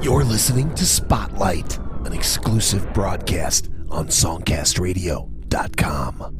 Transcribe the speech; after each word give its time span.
You're 0.00 0.22
listening 0.22 0.72
to 0.76 0.86
Spotlight, 0.86 1.76
an 2.04 2.12
exclusive 2.12 2.92
broadcast 2.92 3.68
on 3.90 4.06
SongcastRadio.com. 4.06 6.36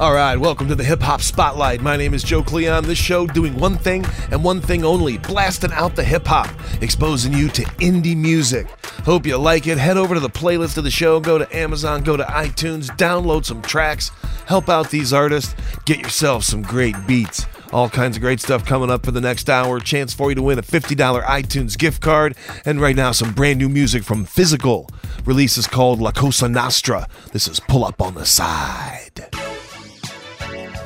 All 0.00 0.12
right, 0.12 0.36
welcome 0.36 0.66
to 0.66 0.74
the 0.74 0.82
Hip 0.82 1.00
Hop 1.00 1.20
Spotlight. 1.20 1.80
My 1.80 1.96
name 1.96 2.12
is 2.12 2.24
Joe 2.24 2.42
Cleon. 2.42 2.84
This 2.84 2.98
show 2.98 3.28
doing 3.28 3.56
one 3.56 3.76
thing 3.76 4.04
and 4.32 4.42
one 4.42 4.60
thing 4.60 4.84
only, 4.84 5.18
blasting 5.18 5.72
out 5.72 5.94
the 5.94 6.02
hip 6.02 6.26
hop, 6.26 6.50
exposing 6.82 7.32
you 7.32 7.48
to 7.50 7.62
indie 7.80 8.16
music. 8.16 8.66
Hope 9.04 9.26
you 9.26 9.36
like 9.36 9.68
it. 9.68 9.78
Head 9.78 9.96
over 9.96 10.14
to 10.14 10.20
the 10.20 10.28
playlist 10.28 10.76
of 10.76 10.84
the 10.84 10.90
show, 10.90 11.20
go 11.20 11.38
to 11.38 11.56
Amazon, 11.56 12.02
go 12.02 12.16
to 12.16 12.24
iTunes, 12.24 12.88
download 12.96 13.44
some 13.44 13.62
tracks, 13.62 14.10
help 14.48 14.68
out 14.68 14.90
these 14.90 15.12
artists, 15.12 15.54
get 15.84 15.98
yourself 16.00 16.42
some 16.42 16.62
great 16.62 16.96
beats. 17.06 17.46
All 17.70 17.88
kinds 17.90 18.16
of 18.16 18.22
great 18.22 18.40
stuff 18.40 18.64
coming 18.64 18.90
up 18.90 19.04
for 19.04 19.10
the 19.10 19.20
next 19.20 19.50
hour. 19.50 19.78
Chance 19.78 20.14
for 20.14 20.30
you 20.30 20.34
to 20.34 20.42
win 20.42 20.58
a 20.58 20.62
$50 20.62 21.22
iTunes 21.22 21.76
gift 21.76 22.00
card. 22.00 22.34
And 22.64 22.80
right 22.80 22.96
now, 22.96 23.12
some 23.12 23.34
brand 23.34 23.58
new 23.58 23.68
music 23.68 24.02
from 24.04 24.24
Physical. 24.24 24.88
Release 25.26 25.58
is 25.58 25.66
called 25.66 26.00
La 26.00 26.12
Cosa 26.12 26.48
Nostra. 26.48 27.06
This 27.32 27.46
is 27.46 27.60
Pull 27.60 27.84
Up 27.84 28.00
on 28.00 28.14
the 28.14 28.24
Side. 28.24 29.28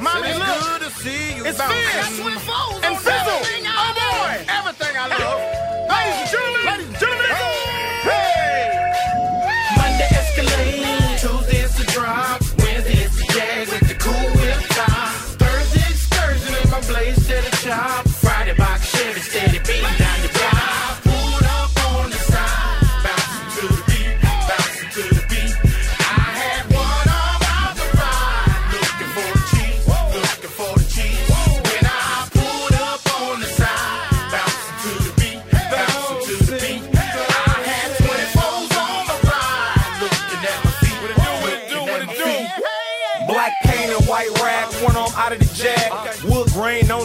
Mommy, 0.00 0.32
look. 0.34 0.60
good 0.60 0.80
to 0.82 0.90
see 0.90 1.36
you 1.36 1.44
It's 1.46 1.58
bouncing. 1.58 2.71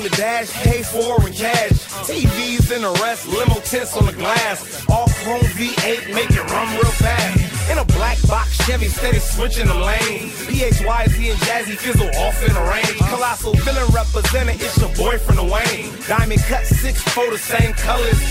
The 0.10 0.16
dash, 0.16 0.50
hay 0.52 0.84
foreign 0.84 1.34
cash. 1.34 1.72
TVs 2.08 2.72
in 2.76 2.82
the 2.82 2.92
rest, 3.02 3.28
limo 3.28 3.60
tints 3.62 3.96
on 3.98 4.06
the 4.06 4.14
glass. 4.14 4.86
All 4.90 5.08
chrome 5.24 5.42
V8, 5.58 6.14
make 6.14 6.32
it 6.32 6.52
run 6.52 6.68
real 6.76 6.92
fast. 7.04 7.72
In 7.72 7.78
a 7.78 7.86
black 7.86 8.18
box 8.28 8.56
Chevy, 8.66 8.88
steady 8.88 9.20
switching 9.20 9.68
the 9.68 9.74
lanes. 9.74 10.32
PHYZ 10.48 11.32
and 11.32 11.40
Jazzy 11.40 11.78
fizzle 11.78 12.10
off 12.24 12.42
in 12.48 12.54
the 12.54 12.62
range. 12.62 12.98
Colossal 13.10 13.54
villain 13.56 13.88
representing, 13.94 14.56
it's 14.60 14.78
your 14.78 14.94
boyfriend 14.96 15.52
Wayne. 15.52 15.92
Diamond 16.08 16.42
cut 16.42 16.66
six 16.66 17.02
for 17.02 17.30
the 17.32 17.38
same 17.38 17.74
color 17.74 18.08
as 18.08 18.22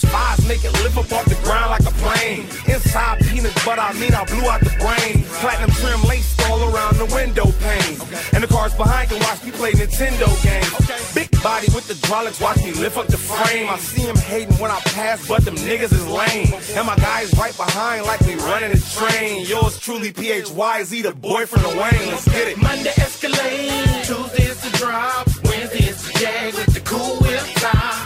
Fives 0.00 0.46
make 0.46 0.64
it 0.64 0.72
lift 0.84 0.96
up 0.96 1.10
off 1.12 1.24
the 1.24 1.38
ground 1.44 1.70
like 1.70 1.86
a 1.86 1.94
plane. 2.04 2.46
Inside 2.68 3.20
peanut 3.26 3.54
butter, 3.64 3.80
I 3.80 3.92
mean 3.94 4.14
I 4.14 4.24
blew 4.24 4.48
out 4.48 4.60
the 4.60 4.74
brain. 4.78 5.24
Platinum 5.40 5.70
trim 5.70 6.02
lace 6.08 6.36
all 6.46 6.60
around 6.72 6.96
the 6.96 7.06
window 7.14 7.46
pane. 7.64 7.96
And 8.32 8.44
the 8.44 8.48
cars 8.48 8.74
behind 8.74 9.10
can 9.10 9.20
watch 9.20 9.42
me 9.44 9.50
play 9.52 9.72
Nintendo 9.72 10.28
games. 10.42 11.14
Big 11.14 11.30
body 11.42 11.68
with 11.74 11.88
the 11.88 11.94
hydraulics, 12.12 12.40
watch 12.40 12.58
me 12.58 12.72
lift 12.72 12.96
up 12.96 13.06
the 13.06 13.16
frame. 13.16 13.68
I 13.68 13.78
see 13.78 14.02
him 14.02 14.16
hating 14.16 14.56
when 14.56 14.70
I 14.70 14.78
pass, 14.80 15.26
but 15.26 15.44
them 15.44 15.56
niggas 15.56 15.92
is 15.92 16.06
lame. 16.06 16.52
And 16.76 16.86
my 16.86 16.96
guys 16.96 17.32
right 17.38 17.56
behind 17.56 18.04
like 18.06 18.20
we 18.20 18.34
running 18.36 18.72
a 18.72 18.80
train. 18.80 19.46
Yours 19.46 19.78
truly, 19.78 20.12
PHYZ, 20.12 21.02
the 21.02 21.12
boyfriend 21.12 21.66
of 21.66 21.74
Wayne. 21.74 22.10
Let's 22.10 22.28
get 22.28 22.48
it. 22.48 22.56
Monday 22.60 22.92
Escalade, 22.98 24.04
Tuesday 24.04 24.44
is 24.44 24.60
the 24.60 24.76
drop, 24.78 25.26
Wednesday 25.44 25.84
is 25.88 26.02
the 26.06 26.18
jag 26.18 26.54
with 26.54 26.74
the 26.74 26.80
cool 26.80 27.16
whip 27.16 27.40
top. 27.56 28.01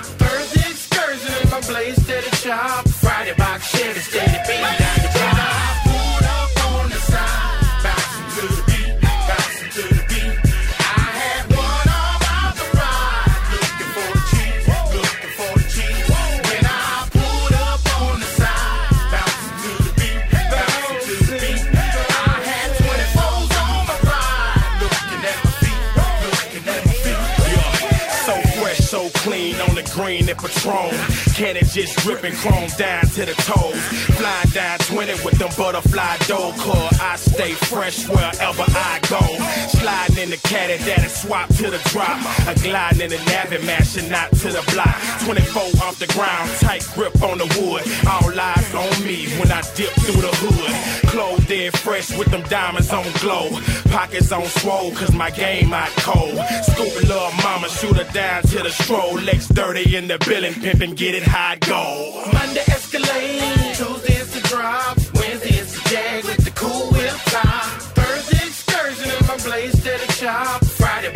And 30.43 30.53
Patron. 30.53 31.16
Can 31.37 31.55
it 31.55 31.67
just 31.67 31.99
dripping 31.99 32.33
chrome 32.33 32.71
down 32.79 33.05
to 33.13 33.27
the 33.27 33.35
toes? 33.45 33.77
Flying 34.17 34.49
down 34.55 34.79
20 34.79 35.13
with 35.23 35.39
them 35.39 35.51
butterfly 35.59 36.17
dough 36.27 36.55
car. 36.57 36.89
I 36.99 37.17
stay 37.17 37.53
fresh 37.53 38.09
wherever 38.09 38.65
I 38.67 39.01
go. 39.11 39.21
Sliding 39.69 40.17
in 40.17 40.31
the 40.31 40.39
caddy, 40.39 40.83
daddy 40.83 41.09
swap 41.09 41.51
to 41.61 41.69
the 41.71 41.77
drop. 41.93 42.17
A 42.49 42.59
gliding 42.63 43.03
in 43.03 43.11
the 43.11 43.21
navy, 43.29 43.63
mashing 43.67 44.11
out 44.15 44.33
to 44.41 44.49
the 44.49 44.65
block. 44.73 44.97
24 45.27 45.63
off 45.85 45.99
the 45.99 46.07
ground, 46.17 46.51
tight 46.57 46.89
grip 46.95 47.13
on 47.21 47.37
the 47.37 47.49
wood. 47.61 47.85
All 48.09 48.33
eyes 48.33 48.75
on 48.75 49.05
me 49.05 49.29
when 49.37 49.53
I 49.53 49.61
dip 49.77 49.93
through 50.09 50.23
the 50.23 50.33
hood. 50.41 51.11
Clothed 51.11 51.51
in 51.51 51.71
fresh 51.73 52.17
with 52.17 52.31
them 52.31 52.45
diamonds 52.49 52.91
on 52.95 53.05
glow. 53.21 53.51
Pockets 53.91 54.33
on 54.33 54.47
swole, 54.47 54.91
cause 54.93 55.13
my 55.13 55.31
game 55.31 55.75
out 55.75 55.91
cold. 55.99 56.39
Scoop 56.65 56.95
little 57.03 57.31
mama, 57.45 57.69
shoot 57.69 57.97
her 57.97 58.11
down 58.15 58.43
to 58.45 58.63
the 58.63 58.71
stroll. 58.71 59.21
Legs 59.21 59.49
dirty 59.49 59.97
in 59.97 60.09
the 60.09 60.19
building, 60.21 60.55
pimpin', 60.55 60.97
get 60.97 61.15
it 61.15 61.26
high 61.27 61.57
go. 61.61 62.23
Monday 62.33 62.65
Escalade, 62.69 63.75
Tuesday 63.75 64.15
is 64.15 64.31
the 64.35 64.41
drop, 64.49 64.97
Wednesday 65.15 65.57
is 65.57 65.73
the 65.75 65.89
jag 65.91 66.25
with 66.25 66.45
the 66.45 66.51
cool 66.53 66.91
whip 66.93 67.15
top. 67.27 67.65
Thursday 67.97 68.47
excursion 68.47 69.11
in 69.11 69.27
my 69.27 69.37
blaze 69.45 69.79
steady 69.81 70.07
chop. 70.15 70.65
Friday 70.65 71.13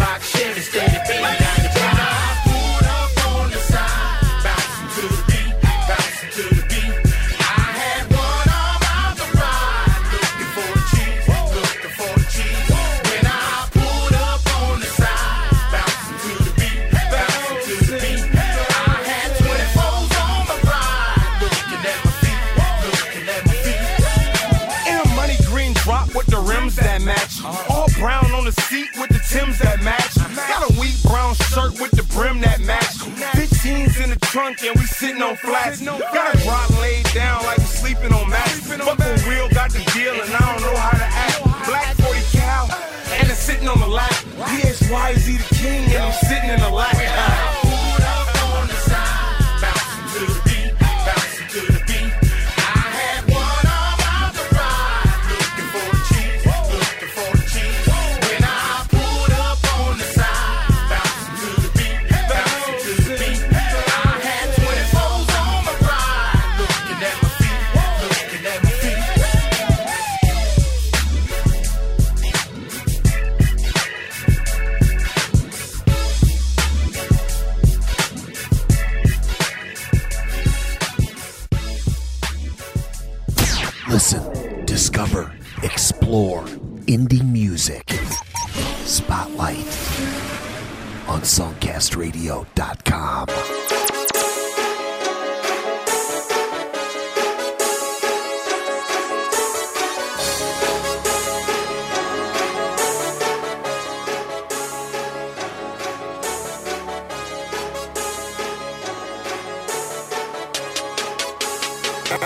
I 112.10 112.16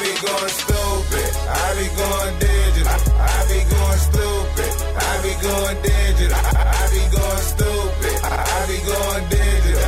be 0.00 0.12
going 0.24 0.48
stupid. 0.48 1.30
I 1.52 1.68
be 1.76 1.86
going 2.00 2.38
digital. 2.40 2.96
I 3.20 3.44
be 3.44 3.60
going 3.68 4.00
stupid. 4.08 4.72
I 4.96 5.20
be 5.20 5.32
going 5.44 5.78
digital. 5.82 6.40
I 6.56 6.88
be 6.88 7.04
going 7.14 7.44
stupid. 7.44 8.16
I 8.24 8.64
be 8.68 8.78
going 8.88 9.28
digital. 9.28 9.79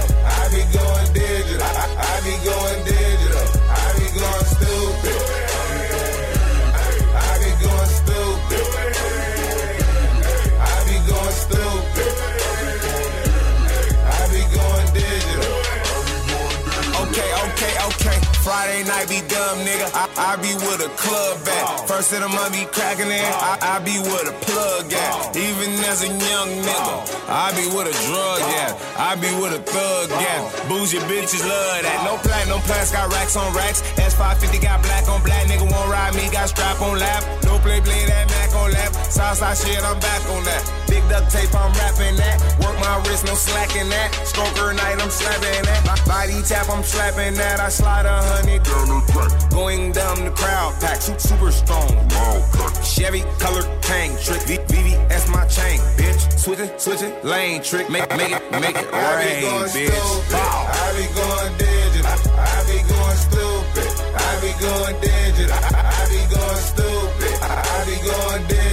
Friday 18.42 18.82
night 18.90 19.06
be 19.06 19.22
dumb, 19.30 19.62
nigga. 19.62 19.86
I, 19.94 20.10
I 20.18 20.30
be 20.42 20.50
with 20.66 20.82
a 20.82 20.90
club 20.98 21.38
at. 21.46 21.62
Oh. 21.62 21.86
First 21.86 22.10
of 22.10 22.26
the 22.26 22.28
month 22.28 22.58
be 22.58 22.66
cracking 22.74 23.06
in. 23.06 23.22
Oh. 23.22 23.58
I, 23.62 23.78
I 23.78 23.78
be 23.86 23.94
with 24.02 24.26
a 24.26 24.34
plug 24.42 24.90
at. 24.90 25.30
Oh. 25.30 25.38
Even 25.38 25.70
as 25.86 26.02
a 26.02 26.10
young 26.10 26.50
nigga, 26.66 26.96
I 27.30 27.54
be 27.54 27.70
with 27.70 27.86
a 27.86 27.96
drug 28.10 28.42
at. 28.66 28.74
I 28.98 29.14
be 29.14 29.30
with 29.38 29.54
a 29.54 29.62
thug 29.62 30.10
at. 30.10 30.42
Bougie 30.66 30.98
bitches 31.06 31.46
love 31.46 31.86
that. 31.86 32.02
No 32.02 32.18
platinum 32.18 32.58
plus 32.66 32.90
got 32.90 33.14
racks 33.14 33.36
on 33.38 33.46
racks. 33.54 33.80
S550 33.94 34.58
got 34.60 34.82
black 34.82 35.06
on 35.06 35.22
black. 35.22 35.46
Nigga 35.46 35.70
won't 35.70 35.86
ride 35.86 36.14
me, 36.18 36.26
got 36.34 36.48
strap 36.50 36.82
on 36.82 36.98
lap. 36.98 37.22
No 37.46 37.62
play, 37.62 37.80
play 37.80 38.06
that 38.10 38.31
Lap. 38.72 38.92
Southside 39.10 39.56
shit, 39.56 39.82
I'm 39.84 39.98
back 40.00 40.22
on 40.30 40.44
that. 40.44 40.62
Big 40.88 41.02
duct 41.08 41.30
tape, 41.30 41.54
I'm 41.54 41.72
rapping 41.72 42.16
that. 42.16 42.36
Work 42.60 42.76
my 42.80 42.96
wrist, 43.08 43.24
no 43.26 43.34
slacking 43.34 43.88
that. 43.88 44.10
Stroker 44.24 44.74
night, 44.76 45.00
I'm 45.02 45.10
slapping 45.10 45.64
that. 45.64 46.02
Body 46.06 46.40
tap, 46.42 46.68
I'm 46.68 46.82
slapping 46.82 47.34
that. 47.34 47.60
I 47.60 47.68
slide 47.68 48.06
a 48.06 48.22
hundred 48.22 48.62
down 48.62 48.88
the 48.88 49.00
track. 49.12 49.50
Going 49.50 49.92
dumb, 49.92 50.24
the 50.24 50.30
crowd 50.30 50.74
pack. 50.80 51.00
Super, 51.00 51.18
super 51.20 51.52
strong. 51.52 51.92
Chevy 52.82 53.22
color 53.38 53.62
tank 53.80 54.20
trick. 54.20 54.42
V- 54.42 54.58
VVS 54.68 55.28
my 55.30 55.46
chain, 55.46 55.78
bitch. 55.96 56.38
Switch 56.38 56.58
it, 56.58 56.80
switch 56.80 57.02
it, 57.02 57.24
lane 57.24 57.62
trick. 57.62 57.88
Make, 57.88 58.08
make 58.16 58.32
it, 58.32 58.42
make 58.52 58.76
it 58.76 58.90
rain, 58.92 59.64
bitch. 59.72 60.30
Bow. 60.30 60.68
I 60.68 60.92
be 60.98 61.06
going 61.14 61.52
digital. 61.58 62.32
I 62.36 62.64
be 62.68 62.78
going 62.88 63.18
stupid. 63.26 63.90
I 64.14 64.30
be 64.40 64.52
going 64.60 65.00
digital. 65.00 65.56
I 65.76 65.81
be 68.38 68.48
going 68.48 68.71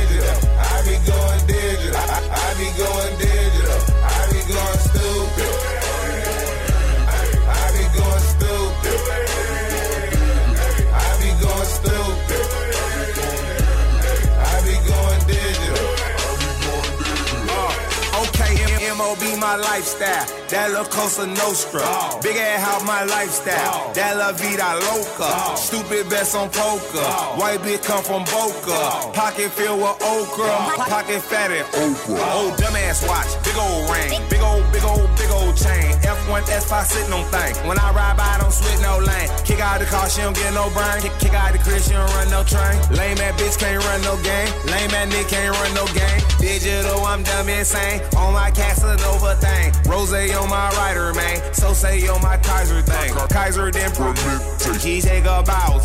MOB 19.09 19.39
my 19.39 19.55
lifestyle. 19.55 20.25
That 20.49 20.69
La 20.71 20.83
Cosa 20.85 21.25
Nostra. 21.25 21.81
Big 22.21 22.37
ass 22.37 22.61
house 22.61 22.85
my 22.85 23.03
lifestyle. 23.05 23.89
That 23.97 24.17
La 24.17 24.31
Vida 24.37 24.77
Loca. 24.85 25.57
Stupid 25.57 26.09
bets 26.09 26.35
on 26.35 26.49
poker. 26.53 27.09
White 27.41 27.57
bitch 27.65 27.81
come 27.81 28.03
from 28.05 28.21
Boca. 28.29 29.09
Pocket 29.17 29.49
filled 29.49 29.81
with 29.81 29.97
okra. 30.05 30.53
Pocket 30.85 31.21
fat 31.25 31.49
and 31.49 31.65
okra. 31.73 32.21
Old 32.37 32.53
dumbass 32.61 33.01
watch. 33.09 33.33
Big 33.41 33.57
old 33.57 33.89
ring. 33.89 34.13
Big 34.29 34.45
old, 34.45 34.61
big 34.69 34.85
old, 34.85 35.09
big 35.17 35.31
old 35.33 35.57
chain. 35.57 35.89
F1, 36.05 36.45
S5 36.45 36.85
sitting 36.85 37.13
on 37.13 37.25
thing. 37.33 37.53
When 37.65 37.79
I 37.79 37.89
ride 37.89 38.13
by, 38.13 38.37
I 38.37 38.37
don't 38.37 38.53
switch 38.53 38.77
no 38.85 39.01
lane. 39.01 39.29
Kick 39.41 39.59
out 39.59 39.79
the 39.81 39.89
car, 39.89 40.05
she 40.09 40.21
don't 40.21 40.37
get 40.37 40.53
no 40.53 40.69
brain. 40.77 41.01
Kick, 41.01 41.17
kick 41.17 41.33
out 41.33 41.53
the 41.53 41.57
crib, 41.57 41.81
she 41.81 41.97
don't 41.97 42.09
run 42.13 42.29
no 42.29 42.45
train. 42.45 42.77
Lame 42.93 43.17
ass 43.17 43.33
bitch 43.41 43.57
can't 43.57 43.81
run 43.89 44.01
no 44.05 44.21
game. 44.21 44.49
Lame 44.69 44.93
ass 44.93 45.09
nigga 45.09 45.25
can't 45.33 45.53
run 45.57 45.73
no 45.73 45.85
game. 45.97 46.21
Digital, 46.37 47.01
I'm 47.01 47.23
dumb 47.23 47.49
insane. 47.49 48.01
On 48.21 48.33
my 48.33 48.51
Casanova 48.99 49.35
thing. 49.35 49.91
Rose 49.91 50.13
on 50.13 50.49
my 50.49 50.69
rider, 50.71 51.13
man. 51.13 51.53
So 51.53 51.73
say 51.73 52.07
on 52.07 52.21
my 52.21 52.37
Kaiser 52.37 52.81
thing. 52.81 53.13
Kaiser 53.29 53.71
then 53.71 53.91
permit. 53.91 54.81
He 54.81 55.01
take 55.01 55.23
a 55.23 55.43
bow. 55.43 55.81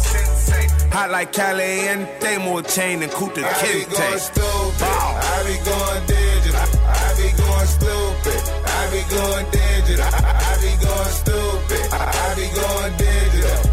Hot 0.93 1.11
like 1.11 1.33
Cali 1.33 1.89
and 1.89 2.09
they 2.21 2.39
more 2.39 2.63
chain 2.63 3.01
than 3.01 3.11
Kunta 3.11 3.43
Kinte. 3.43 3.95
I 3.95 5.43
be 5.45 5.57
going 5.65 6.07
digital. 6.07 6.61
I 6.87 7.15
be 7.17 7.31
going 7.37 7.67
stupid. 7.67 8.41
I 8.67 8.91
be 8.91 9.03
going 9.11 9.47
digital. 9.51 10.07
I 10.15 10.57
be 10.61 10.73
going 10.85 11.15
stupid. 11.21 11.93
I 11.93 12.35
be 12.37 12.47
going 12.55 12.97
digital. 12.97 13.64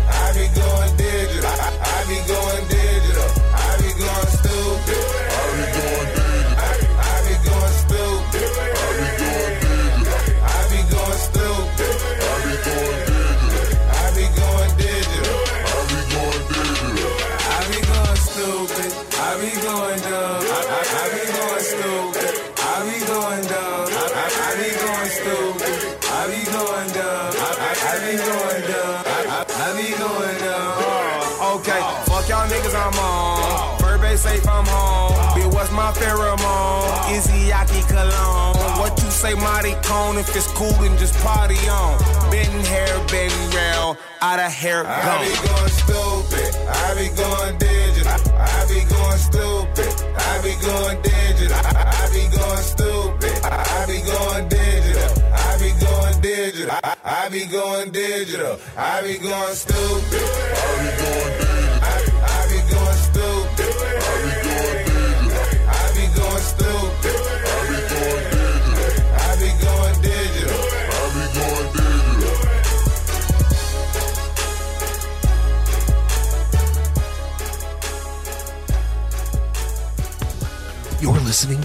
My 35.92 36.00
pheromone? 36.00 37.16
Izzyaki 37.16 37.88
cologne. 37.88 38.56
What 38.80 39.02
you 39.04 39.10
say, 39.12 39.34
Marty 39.34 39.74
Cone? 39.84 40.18
If 40.18 40.36
it's 40.36 40.48
cool, 40.48 40.72
then 40.82 40.98
just 40.98 41.16
party 41.20 41.58
on. 41.70 41.98
Been 42.32 42.52
hair, 42.66 42.88
been 43.08 43.32
real. 43.52 43.98
Out 44.22 44.40
of 44.40 44.52
hair, 44.52 44.84
gone. 44.84 44.92
I 44.92 45.26
be 45.26 45.48
going 45.48 45.72
stupid. 45.84 46.56
I 46.68 46.96
be 46.96 47.08
going 47.16 47.58
digital. 47.58 48.12
I 48.38 48.66
be 48.70 48.80
going 48.90 49.18
stupid. 49.18 49.92
I 50.18 50.42
be 50.44 50.54
going 50.66 51.02
digital. 51.02 51.58
I 51.76 52.10
be 52.14 52.24
going 52.38 52.64
stupid. 52.74 53.44
I 53.44 53.86
be 53.88 54.00
going 54.02 54.50
digital. 54.50 55.24
I 55.34 55.58
be 55.60 55.72
going 55.86 56.22
digital. 56.22 56.72
I, 56.84 56.96
I 57.04 57.30
be 57.30 57.46
going 57.46 57.92
digital. 57.92 58.60
I 58.78 59.02
be 59.02 59.18
going 59.18 59.56
stupid. 59.56 60.22
I 60.22 60.76
be 60.82 61.04
going 61.04 61.32
digital. 61.32 61.51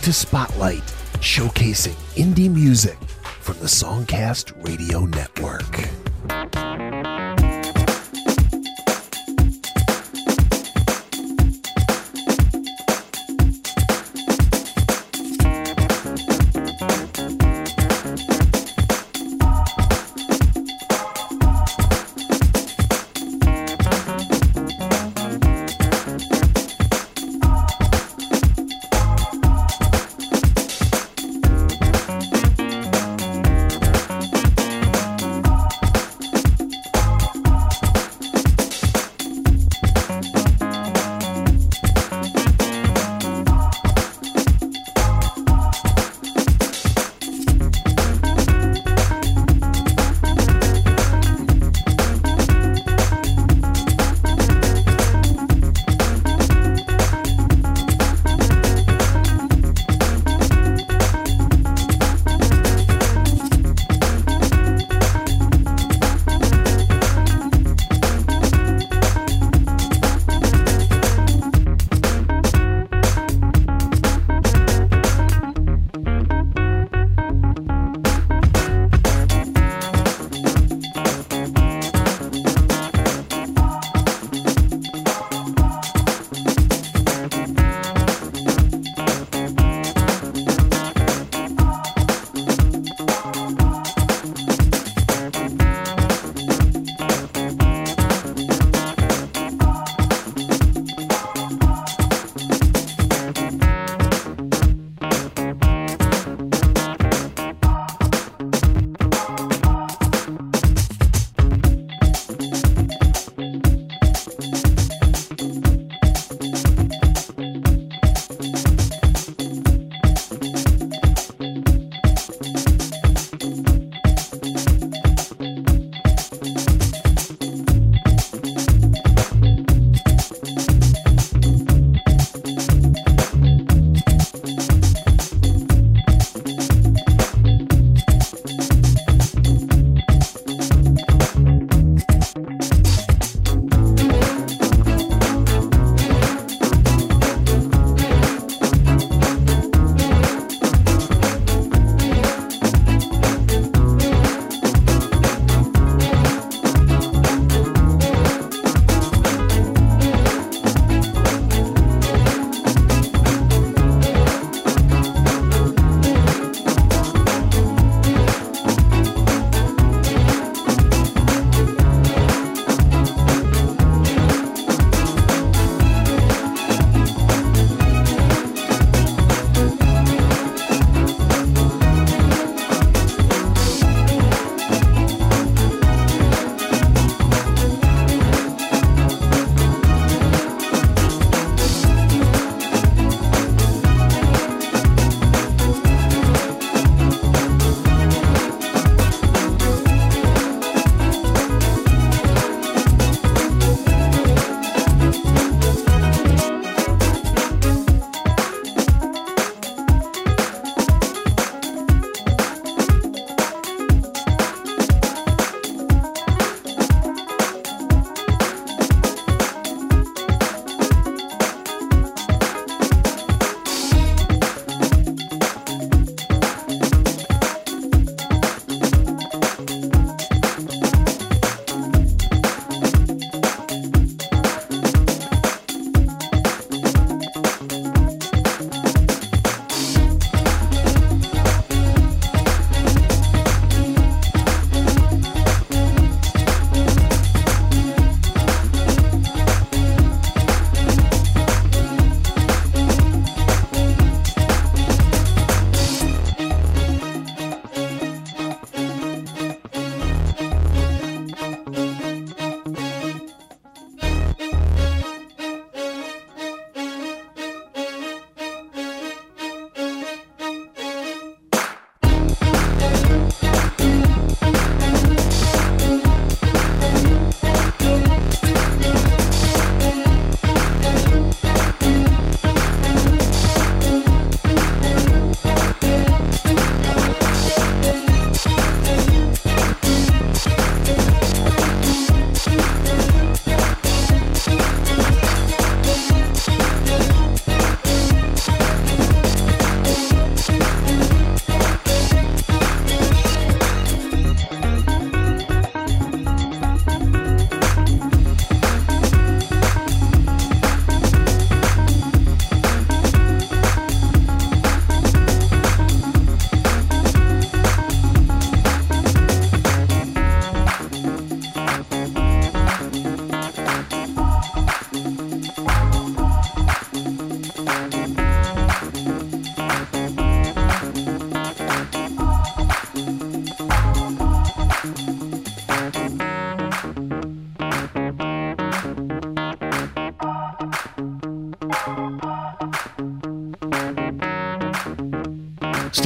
To 0.07 0.13
Spotlight, 0.13 0.85
showcasing 1.15 1.97
indie 2.15 2.49
music 2.49 2.97
from 3.41 3.59
the 3.59 3.67
Songcast 3.67 4.53
Radio 4.65 5.01
Network. 5.05 6.06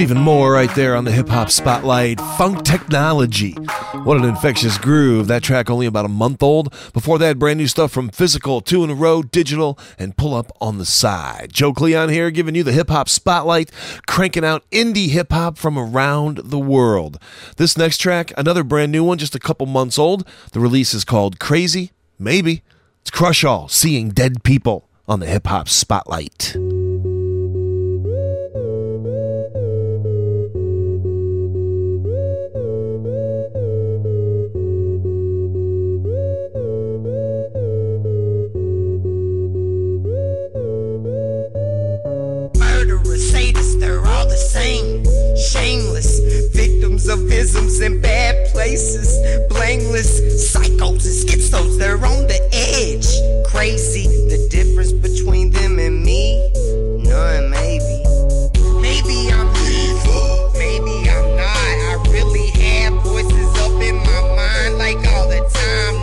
Stephen 0.01 0.17
Moore 0.17 0.53
right 0.53 0.75
there 0.75 0.97
on 0.97 1.05
the 1.05 1.11
hip 1.11 1.29
hop 1.29 1.51
spotlight. 1.51 2.19
Funk 2.39 2.65
Technology. 2.65 3.53
What 4.03 4.17
an 4.17 4.25
infectious 4.25 4.79
groove. 4.79 5.27
That 5.27 5.43
track 5.43 5.69
only 5.69 5.85
about 5.85 6.07
a 6.07 6.09
month 6.09 6.43
old. 6.43 6.73
Before 6.95 7.19
that, 7.19 7.39
brand 7.39 7.59
new 7.59 7.67
stuff 7.67 7.93
from 7.93 8.09
Physical, 8.09 8.63
Two 8.63 8.83
in 8.83 8.89
a 8.89 8.95
Row, 8.95 9.23
Digital, 9.23 9.79
and 9.99 10.17
Pull 10.17 10.33
Up 10.33 10.51
on 10.59 10.79
the 10.79 10.87
Side. 10.87 11.53
Joe 11.53 11.75
Cleon 11.75 12.09
here 12.09 12.31
giving 12.31 12.55
you 12.55 12.63
the 12.63 12.73
hip 12.73 12.89
hop 12.89 13.11
spotlight, 13.11 13.71
cranking 14.07 14.43
out 14.43 14.65
indie 14.71 15.11
hip 15.11 15.33
hop 15.33 15.59
from 15.59 15.77
around 15.77 16.41
the 16.45 16.59
world. 16.59 17.19
This 17.59 17.77
next 17.77 17.99
track, 17.99 18.33
another 18.39 18.65
brand 18.65 18.93
new 18.93 19.05
one, 19.05 19.19
just 19.19 19.35
a 19.35 19.39
couple 19.39 19.67
months 19.67 19.99
old. 19.99 20.27
The 20.53 20.61
release 20.61 20.95
is 20.95 21.05
called 21.05 21.39
Crazy, 21.39 21.93
Maybe. 22.19 22.63
It's 23.03 23.11
Crush 23.11 23.45
All, 23.45 23.69
Seeing 23.69 24.09
Dead 24.09 24.45
People 24.45 24.89
on 25.07 25.21
the 25.21 25.27
hip 25.27 25.47
hop 25.47 25.69
spotlight. 25.69 26.57
Shameless 45.41 46.21
victims 46.55 47.09
of 47.09 47.31
isms 47.33 47.81
in 47.81 48.01
bad 48.01 48.49
places, 48.53 49.09
blameless 49.49 50.21
psychos 50.53 51.05
and 51.07 51.29
schizos, 51.29 51.79
they're 51.79 51.97
on 51.97 52.27
the 52.27 52.41
edge. 52.53 53.09
Crazy, 53.51 54.07
the 54.29 54.49
difference 54.51 54.93
between 54.93 55.51
them 55.51 55.79
and 55.79 56.05
me, 56.05 56.53
none 57.03 57.51
maybe. 57.51 58.05
Maybe 58.81 59.33
I'm 59.33 59.49
evil, 59.67 60.53
maybe 60.55 61.09
I'm 61.09 61.37
not. 61.37 61.57
I 61.89 62.05
really 62.11 62.49
have 62.61 62.93
voices 63.03 63.59
up 63.61 63.81
in 63.81 63.97
my 63.97 64.21
mind 64.37 64.79
like 64.79 64.99
all 65.15 65.29
the 65.29 65.41
time. 65.53 66.00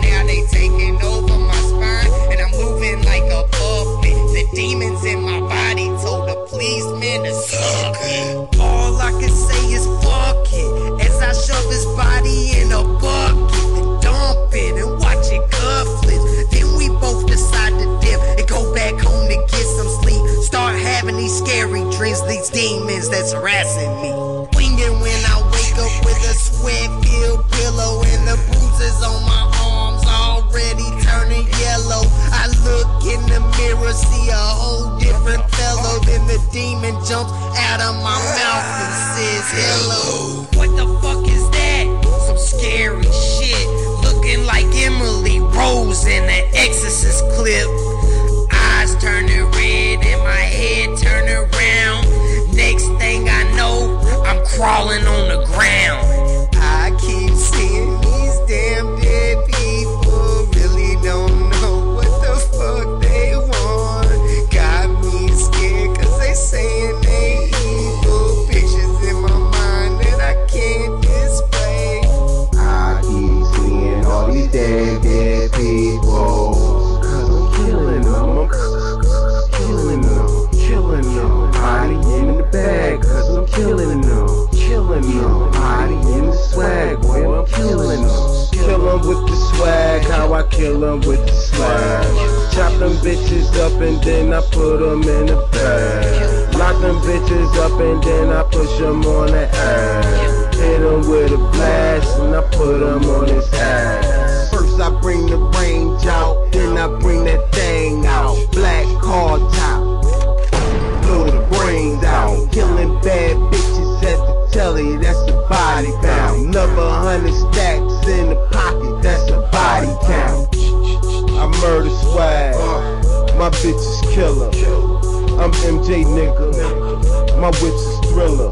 I'm 125.88 126.04
nigga, 126.04 127.40
my 127.40 127.48
witch 127.48 127.72
is 127.72 127.98
thriller. 128.10 128.50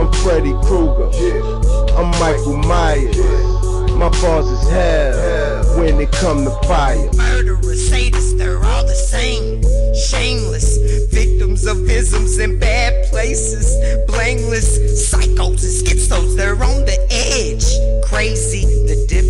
I'm 0.00 0.10
Freddy 0.22 0.54
Krueger, 0.64 1.10
I'm 1.94 2.08
Michael 2.18 2.56
Myers. 2.56 3.18
My 3.92 4.08
bars 4.22 4.46
is 4.46 4.68
hell 4.70 5.78
when 5.78 6.00
it 6.00 6.10
come 6.12 6.44
to 6.44 6.50
fire. 6.66 7.10
Murderers, 7.16 7.90
sadists, 7.90 8.38
they're 8.38 8.64
all 8.64 8.86
the 8.86 8.94
same. 8.94 9.62
Shameless, 9.94 10.78
victims 11.12 11.66
of 11.66 11.86
isms 11.90 12.38
in 12.38 12.58
bad 12.58 12.94
places. 13.10 13.66
Blameless, 14.06 14.78
psychos 15.12 15.62
and 15.62 15.86
schizos, 15.86 16.34
they're 16.34 16.54
on 16.54 16.86
the 16.86 16.98
edge. 17.10 17.66
Crazy, 18.08 18.64
the 18.86 19.04
difference 19.06 19.27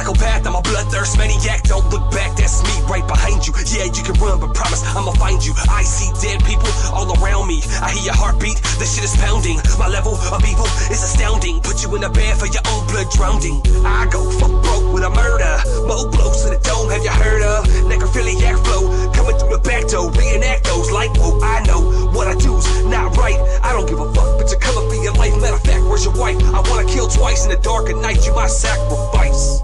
Psychopath, 0.00 0.46
I'm 0.46 0.54
a 0.54 0.62
bloodthirst 0.64 1.18
maniac. 1.18 1.60
Don't 1.64 1.84
look 1.92 2.10
back, 2.10 2.34
that's 2.34 2.64
me 2.64 2.72
right 2.88 3.06
behind 3.06 3.44
you. 3.44 3.52
Yeah, 3.68 3.84
you 3.84 4.00
can 4.00 4.16
run, 4.16 4.40
but 4.40 4.56
promise 4.56 4.80
I'ma 4.96 5.12
find 5.20 5.44
you. 5.44 5.52
I 5.68 5.84
see 5.84 6.08
dead 6.24 6.40
people 6.48 6.72
all 6.88 7.04
around 7.20 7.48
me. 7.48 7.60
I 7.84 7.92
hear 7.92 8.08
your 8.08 8.16
heartbeat, 8.16 8.56
the 8.80 8.88
shit 8.88 9.04
is 9.04 9.12
pounding. 9.20 9.60
My 9.76 9.92
level 9.92 10.16
of 10.16 10.40
evil 10.48 10.64
is 10.88 11.04
astounding. 11.04 11.60
Put 11.60 11.84
you 11.84 11.92
in 11.96 12.04
a 12.04 12.08
bed 12.08 12.32
for 12.40 12.48
your 12.48 12.64
own 12.72 12.88
blood 12.88 13.12
drowning. 13.12 13.60
I 13.84 14.08
go 14.08 14.24
fuck 14.40 14.56
broke 14.64 14.88
with 14.88 15.04
a 15.04 15.12
murder. 15.12 15.60
Mo 15.84 16.08
blows 16.08 16.48
to 16.48 16.56
the 16.56 16.60
dome, 16.64 16.88
have 16.88 17.04
you 17.04 17.12
heard 17.12 17.44
of? 17.44 17.68
Necrophiliac 17.84 18.56
flow, 18.64 18.88
coming 19.12 19.36
through 19.36 19.52
the 19.52 19.60
back 19.68 19.84
door. 19.92 20.08
Reenact 20.16 20.64
those 20.64 20.88
like, 20.90 21.12
whoa, 21.20 21.36
I 21.44 21.60
know 21.68 22.08
what 22.16 22.24
I 22.24 22.40
do's 22.40 22.64
not 22.88 23.20
right. 23.20 23.36
I 23.60 23.76
don't 23.76 23.84
give 23.84 24.00
a 24.00 24.08
fuck, 24.16 24.40
but 24.40 24.48
you're 24.48 24.64
coming 24.64 24.88
for 24.88 24.96
your 24.96 25.12
life. 25.20 25.36
Matter 25.44 25.60
of 25.60 25.62
fact, 25.62 25.84
where's 25.84 26.08
your 26.08 26.16
wife? 26.16 26.40
I 26.56 26.64
wanna 26.72 26.88
kill 26.88 27.04
twice 27.04 27.44
in 27.44 27.52
the 27.52 27.60
dark 27.60 27.92
at 27.92 28.00
night. 28.00 28.24
You 28.24 28.32
my 28.32 28.48
sacrifice. 28.48 29.60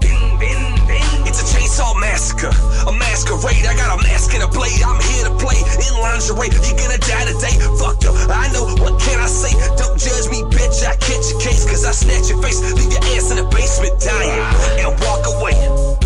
Chainsaw 1.77 1.99
massacre, 1.99 2.51
a 2.87 2.91
masquerade. 2.91 3.65
I 3.65 3.75
got 3.75 3.99
a 3.99 4.03
mask 4.03 4.33
and 4.33 4.43
a 4.43 4.47
blade. 4.47 4.81
I'm 4.81 4.99
here 5.01 5.25
to 5.29 5.33
play 5.37 5.57
in 5.61 5.93
lingerie. 6.01 6.49
You're 6.49 6.77
gonna 6.77 6.97
die 6.97 7.25
today. 7.29 7.53
Fuck 7.77 8.01
up. 8.05 8.15
I 8.29 8.49
know 8.53 8.65
what 8.81 8.99
can 8.99 9.19
I 9.19 9.27
say. 9.27 9.53
Don't 9.77 9.97
judge 9.97 10.29
me, 10.29 10.41
bitch. 10.49 10.81
I 10.85 10.95
catch 10.97 11.29
your 11.29 11.39
case, 11.39 11.65
cause 11.69 11.85
I 11.85 11.91
snatch 11.91 12.29
your 12.29 12.41
face, 12.41 12.61
leave 12.73 12.91
your 12.91 13.03
ass 13.13 13.29
in 13.31 13.37
the 13.37 13.47
basement 13.53 13.99
dying, 14.01 14.41
and 14.81 14.89
walk 15.05 15.25
away. 15.37 15.53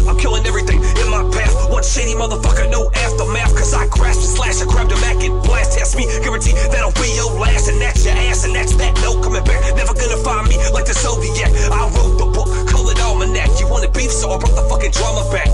I'm 0.07 0.17
killing 0.19 0.45
everything 0.45 0.83
in 0.83 1.07
my 1.09 1.23
path. 1.31 1.53
One 1.71 1.83
shady 1.83 2.13
motherfucker, 2.15 2.69
no 2.69 2.91
aftermath. 3.07 3.55
Cause 3.55 3.73
I 3.73 3.87
grasp 3.87 4.19
and 4.19 4.33
slash, 4.35 4.61
I 4.61 4.65
grab 4.67 4.89
the 4.89 4.99
Mac 4.99 5.23
and 5.23 5.39
blast. 5.43 5.77
Test 5.77 5.95
me, 5.95 6.05
guarantee 6.19 6.53
that'll 6.71 6.95
be 6.99 7.07
your 7.15 7.31
last. 7.39 7.69
And 7.69 7.79
that's 7.79 8.03
your 8.03 8.15
ass, 8.27 8.43
and 8.43 8.53
that's 8.55 8.75
that. 8.75 8.95
No 9.01 9.19
coming 9.21 9.43
back. 9.43 9.61
Never 9.75 9.93
gonna 9.95 10.19
find 10.19 10.47
me 10.49 10.57
like 10.75 10.85
the 10.85 10.95
Soviet. 10.95 11.47
I 11.71 11.87
wrote 11.95 12.10
I 14.31 14.37
brought 14.37 14.55
the 14.55 14.69
fucking 14.69 14.91
drama 14.91 15.29
back. 15.29 15.49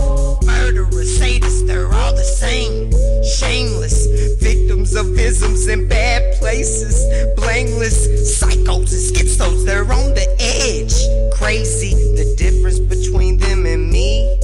Murderers, 0.46 1.20
sadists, 1.20 1.66
they're 1.66 1.92
all 1.92 2.14
the 2.14 2.22
same. 2.22 2.92
Shameless, 3.24 4.06
victims 4.40 4.96
of 4.96 5.18
isms 5.18 5.68
in 5.68 5.88
bad 5.88 6.36
places. 6.38 6.94
Blameless, 7.38 8.08
psychos 8.40 8.94
and 8.94 9.18
schizos, 9.18 9.66
they're 9.66 9.82
on 9.82 10.14
the 10.14 10.28
edge. 10.38 10.94
Crazy, 11.34 11.96
the 12.16 12.36
difference 12.38 12.78
between 12.78 13.38
them 13.38 13.66
and 13.66 13.92
me. 13.92 14.37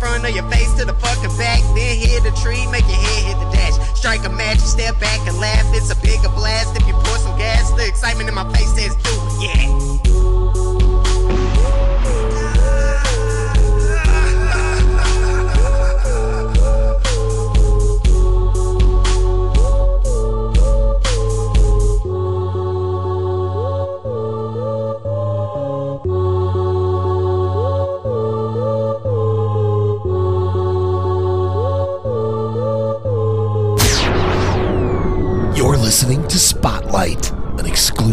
front 0.00 0.24
of 0.24 0.34
your 0.34 0.48
face 0.50 0.72
to 0.74 0.84
the 0.84 0.94
fucking 0.94 1.36
back. 1.36 1.60
Then 1.76 2.00
hit 2.00 2.24
the 2.24 2.32
tree, 2.42 2.66
make 2.72 2.88
your 2.88 2.98
head 2.98 3.22
hit 3.28 3.38
the 3.38 3.48
dash. 3.52 3.76
Strike 3.94 4.24
a 4.24 4.30
match, 4.30 4.56
you 4.56 4.66
step 4.66 4.98
back 4.98 5.20
and 5.28 5.38
laugh. 5.38 5.66
It's 5.76 5.90
a 5.92 5.96
bigger 6.00 6.30
blast 6.30 6.74
if 6.74 6.86
you 6.88 6.94
pour 6.94 7.18
some 7.18 7.36
gas. 7.38 7.70
The 7.72 7.86
excitement 7.86 8.28
in 8.28 8.34
my 8.34 8.50
face 8.52 8.72
says, 8.74 8.96
do 8.96 9.12
it, 9.12 9.56
yeah. 9.56 10.49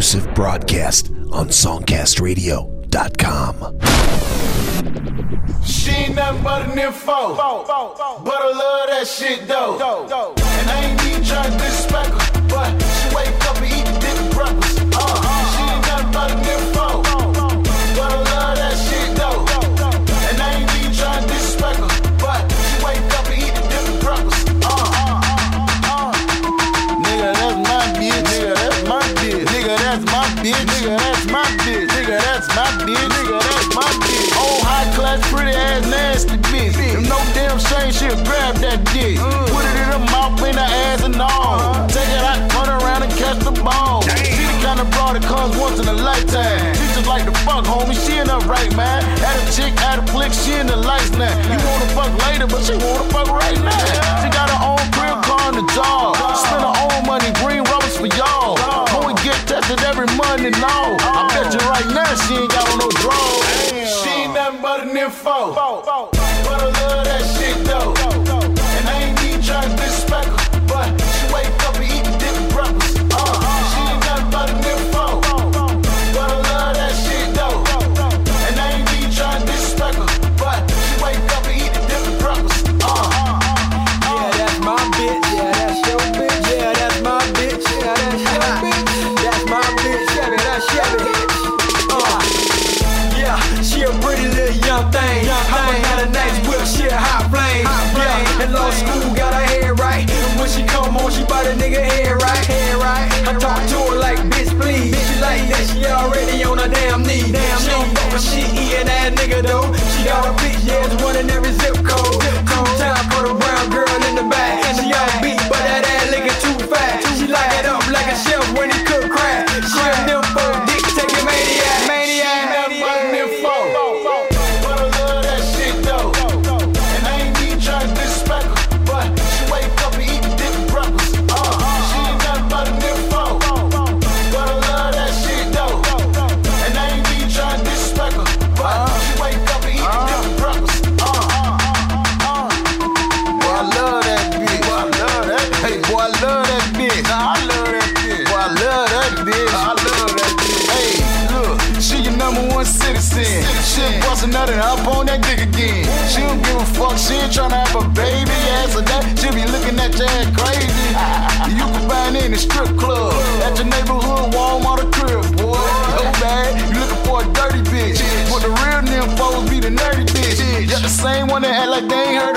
exclusive 0.08 0.34
broadcast 0.34 1.10
on 1.32 1.48
songcastradio.com. 1.48 3.54
She 5.66 5.90
ain't 5.90 6.14
nothing 6.14 6.42
but 6.42 6.66
but 8.24 8.40
I 8.40 8.46
love 8.46 8.88
that 8.88 9.06
shit 9.06 9.46
though. 9.46 9.74
And 9.74 10.70
I 10.70 10.84
ain't 10.86 11.04
even 11.04 11.22
trying 11.24 11.52
to 11.52 11.58
disrespect 11.58 12.22
her. 12.22 12.27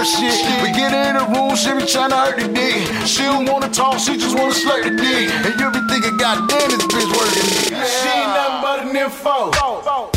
her 0.01 0.05
shit. 0.05 0.75
Get 0.75 0.93
in 0.93 1.15
the 1.17 1.25
room, 1.33 1.55
she 1.55 1.69
be 1.73 1.85
tryna 1.85 2.17
hurt 2.25 2.39
the 2.39 2.47
dick. 2.47 2.87
She 3.05 3.23
don't 3.23 3.45
wanna 3.45 3.69
talk, 3.69 3.99
she 3.99 4.17
just 4.17 4.37
wanna 4.37 4.53
slurp 4.53 4.83
the 4.83 4.91
dick. 4.91 5.29
And 5.45 5.59
you 5.59 5.69
be 5.71 5.81
thinking, 5.89 6.17
God 6.17 6.49
damn, 6.49 6.69
this 6.69 6.85
bitch 6.89 7.09
working. 7.17 7.47
Yeah. 7.71 7.85
She 7.85 8.09
ain't 8.09 8.33
nothing 8.33 8.61
but 8.61 8.79
an 8.85 8.95
info. 8.95 10.10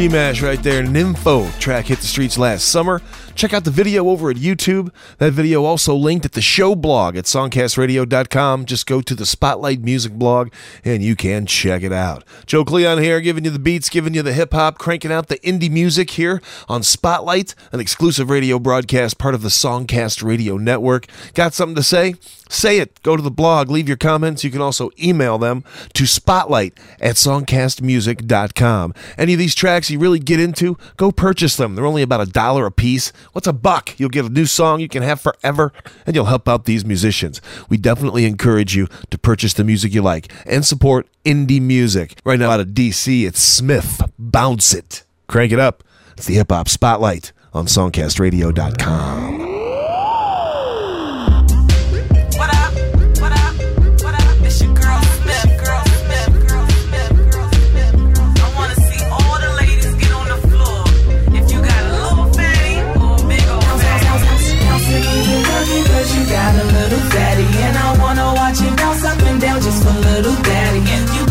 G 0.00 0.08
Mash 0.08 0.40
right 0.40 0.62
there. 0.62 0.82
Nympho 0.82 1.52
track 1.58 1.84
hit 1.84 1.98
the 1.98 2.06
streets 2.06 2.38
last 2.38 2.68
summer. 2.68 3.02
Check 3.40 3.54
out 3.54 3.64
the 3.64 3.70
video 3.70 4.10
over 4.10 4.28
at 4.28 4.36
YouTube. 4.36 4.92
That 5.16 5.32
video 5.32 5.64
also 5.64 5.94
linked 5.94 6.26
at 6.26 6.32
the 6.32 6.42
show 6.42 6.74
blog 6.74 7.16
at 7.16 7.24
songcastradio.com. 7.24 8.66
Just 8.66 8.86
go 8.86 9.00
to 9.00 9.14
the 9.14 9.24
Spotlight 9.24 9.80
Music 9.80 10.12
blog 10.12 10.52
and 10.84 11.02
you 11.02 11.16
can 11.16 11.46
check 11.46 11.82
it 11.82 11.90
out. 11.90 12.22
Joe 12.44 12.66
Cleon 12.66 12.98
here, 12.98 13.18
giving 13.22 13.46
you 13.46 13.50
the 13.50 13.58
beats, 13.58 13.88
giving 13.88 14.12
you 14.12 14.20
the 14.20 14.34
hip 14.34 14.52
hop, 14.52 14.76
cranking 14.76 15.10
out 15.10 15.28
the 15.28 15.38
indie 15.38 15.70
music 15.70 16.10
here 16.10 16.42
on 16.68 16.82
Spotlight, 16.82 17.54
an 17.72 17.80
exclusive 17.80 18.28
radio 18.28 18.58
broadcast 18.58 19.16
part 19.16 19.34
of 19.34 19.40
the 19.40 19.48
Songcast 19.48 20.22
Radio 20.22 20.58
Network. 20.58 21.06
Got 21.32 21.54
something 21.54 21.76
to 21.76 21.82
say? 21.82 22.16
Say 22.50 22.80
it. 22.80 23.00
Go 23.04 23.16
to 23.16 23.22
the 23.22 23.30
blog, 23.30 23.70
leave 23.70 23.86
your 23.86 23.96
comments. 23.96 24.42
You 24.42 24.50
can 24.50 24.60
also 24.60 24.90
email 25.00 25.38
them 25.38 25.62
to 25.94 26.04
spotlight 26.04 26.76
at 27.00 27.14
songcastmusic.com. 27.14 28.94
Any 29.16 29.32
of 29.32 29.38
these 29.38 29.54
tracks 29.54 29.88
you 29.88 30.00
really 30.00 30.18
get 30.18 30.40
into, 30.40 30.76
go 30.96 31.12
purchase 31.12 31.56
them. 31.56 31.76
They're 31.76 31.86
only 31.86 32.02
about 32.02 32.20
a 32.20 32.26
dollar 32.26 32.66
a 32.66 32.72
piece. 32.72 33.12
What's 33.32 33.46
a 33.46 33.52
buck? 33.52 33.98
You'll 33.98 34.08
get 34.10 34.24
a 34.24 34.28
new 34.28 34.46
song 34.46 34.80
you 34.80 34.88
can 34.88 35.02
have 35.02 35.20
forever, 35.20 35.72
and 36.06 36.14
you'll 36.16 36.24
help 36.26 36.48
out 36.48 36.64
these 36.64 36.84
musicians. 36.84 37.40
We 37.68 37.76
definitely 37.76 38.24
encourage 38.24 38.74
you 38.74 38.88
to 39.10 39.18
purchase 39.18 39.54
the 39.54 39.64
music 39.64 39.94
you 39.94 40.02
like 40.02 40.32
and 40.46 40.64
support 40.64 41.06
indie 41.24 41.60
music. 41.60 42.18
Right 42.24 42.38
now 42.38 42.50
out 42.50 42.60
of 42.60 42.68
DC, 42.68 43.26
it's 43.26 43.40
Smith. 43.40 44.02
Bounce 44.18 44.74
it. 44.74 45.04
Crank 45.28 45.52
it 45.52 45.58
up. 45.58 45.84
It's 46.16 46.26
the 46.26 46.34
Hip 46.34 46.50
Hop 46.50 46.68
Spotlight 46.68 47.32
on 47.52 47.66
songcastradio.com. 47.66 49.49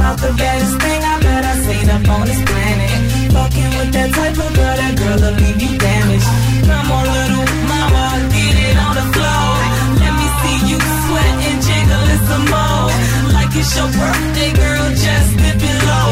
Bout 0.09 0.17
the 0.21 0.33
baddest 0.33 0.73
thing 0.81 1.01
I 1.05 1.21
bet 1.21 1.45
I 1.45 1.53
seen 1.69 1.85
up 1.85 2.09
on 2.09 2.25
this 2.25 2.41
planet 2.41 2.89
Fucking 3.29 3.71
with 3.77 3.91
that 3.93 4.09
type 4.09 4.37
of 4.41 4.49
girl, 4.57 4.75
that 4.81 4.93
girl 4.97 5.17
will 5.21 5.37
leave 5.37 5.61
you 5.61 5.77
damaged. 5.77 6.29
Come 6.65 6.89
on 6.97 7.05
little 7.13 7.45
mama, 7.69 8.05
get 8.33 8.57
it 8.57 8.77
on 8.89 8.93
the 8.97 9.05
floor. 9.13 9.53
Let 10.01 10.13
me 10.17 10.27
see 10.41 10.57
you 10.65 10.77
sweat 10.81 11.35
and 11.45 11.59
jiggle 11.61 12.05
it 12.09 12.21
some 12.25 12.47
more. 12.49 12.89
Like 13.37 13.53
it's 13.53 13.69
your 13.77 13.85
birthday 13.85 14.51
girl, 14.57 14.85
just 14.97 15.29
dip 15.37 15.61
it 15.61 15.77
low. 15.85 16.09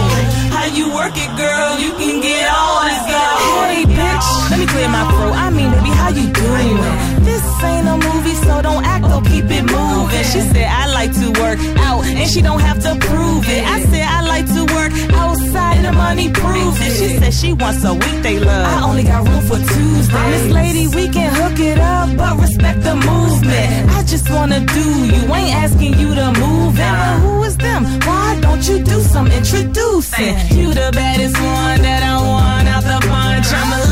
How 0.53 0.69
you 0.77 0.93
work 0.93 1.17
it 1.17 1.33
girl, 1.33 1.81
you 1.81 1.89
can 1.97 2.21
get 2.21 2.45
all 2.53 2.77
this 2.85 3.01
gold 3.01 3.65
Hey 3.65 3.85
bitch, 3.97 4.29
let 4.53 4.57
me 4.61 4.67
clear 4.69 4.89
my 4.93 5.09
throat, 5.09 5.33
I 5.33 5.49
mean 5.49 5.73
baby 5.73 5.89
how 5.97 6.13
you 6.13 6.29
doing? 6.29 7.16
This 7.37 7.63
ain't 7.63 7.87
a 7.87 7.97
movie 7.97 8.33
so 8.33 8.61
don't 8.63 8.83
act 8.83 9.05
or 9.05 9.21
keep 9.21 9.45
it 9.45 9.65
moving. 9.69 10.25
She 10.31 10.41
said 10.41 10.67
I 10.81 10.91
like 10.91 11.13
to 11.21 11.27
work 11.39 11.59
out 11.85 12.03
and 12.03 12.27
she 12.31 12.41
don't 12.41 12.61
have 12.61 12.79
to 12.81 12.95
prove 13.07 13.43
it. 13.47 13.63
I 13.63 13.79
said 13.89 14.05
I 14.17 14.21
like 14.33 14.47
to 14.57 14.61
work 14.73 14.91
outside 15.13 15.85
the 15.85 15.91
money 15.91 16.31
proves 16.31 16.79
it. 16.81 16.93
She 16.97 17.07
said 17.19 17.33
she 17.33 17.53
wants 17.53 17.83
a 17.83 17.93
weekday 17.93 18.39
love. 18.39 18.65
I 18.73 18.89
only 18.89 19.03
got 19.03 19.27
room 19.27 19.43
for 19.49 19.59
Tuesday. 19.73 20.31
This 20.33 20.47
lady 20.51 20.87
we 20.87 21.09
can 21.09 21.31
hook 21.39 21.59
it 21.59 21.77
up 21.77 22.09
but 22.17 22.39
respect 22.41 22.81
the 22.81 22.95
movement. 22.95 23.89
I 23.91 24.01
just 24.03 24.27
wanna 24.31 24.59
do 24.61 24.85
you. 25.05 25.21
Ain't 25.37 25.53
asking 25.63 25.93
you 25.99 26.15
to 26.15 26.27
move 26.41 26.75
But 26.75 27.19
who 27.21 27.43
is 27.43 27.55
them? 27.57 27.83
Why 28.07 28.39
don't 28.41 28.67
you 28.67 28.79
do 28.83 28.99
some 29.01 29.27
introducing? 29.27 30.35
You 30.57 30.73
the 30.73 30.89
baddest 30.91 31.35
one 31.35 31.81
that 31.87 32.01
I 32.01 32.15
want 32.31 32.67
out 32.67 32.83
the 32.83 32.99
bunch. 33.07 33.47
I'ma 33.53 33.77
lay 33.83 33.86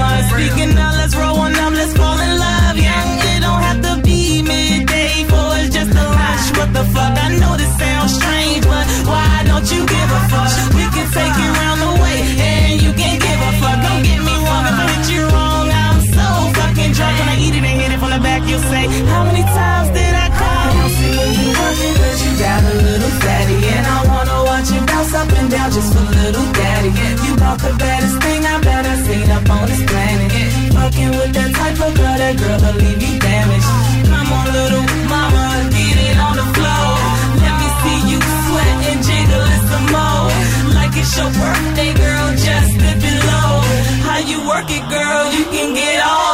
Speaking 0.00 0.74
now, 0.74 0.92
let's 0.92 1.14
roll 1.14 1.29
of 32.30 32.36
girl, 32.38 32.58
will 32.60 32.78
leave 32.78 33.02
you 33.02 33.18
damaged. 33.18 33.70
Come 34.06 34.32
on 34.32 34.46
little 34.52 34.86
mama, 35.08 35.70
get 35.70 35.96
it 36.08 36.16
on 36.18 36.34
the 36.36 36.46
floor. 36.54 36.90
Let 37.42 37.54
me 37.60 37.68
see 37.80 37.98
you 38.12 38.18
sweat 38.20 38.76
and 38.90 39.00
jiggle 39.08 39.46
it 39.54 39.62
some 39.70 39.88
more. 39.94 40.28
Like 40.76 40.94
it's 40.96 41.16
your 41.16 41.30
birthday 41.30 41.92
girl, 41.94 42.26
just 42.46 42.70
dip 42.78 43.02
it 43.10 43.20
low. 43.30 43.52
How 44.06 44.18
you 44.30 44.38
work 44.46 44.68
it 44.70 44.84
girl, 44.88 45.22
you 45.32 45.44
can 45.54 45.74
get 45.74 45.98
all 46.04 46.29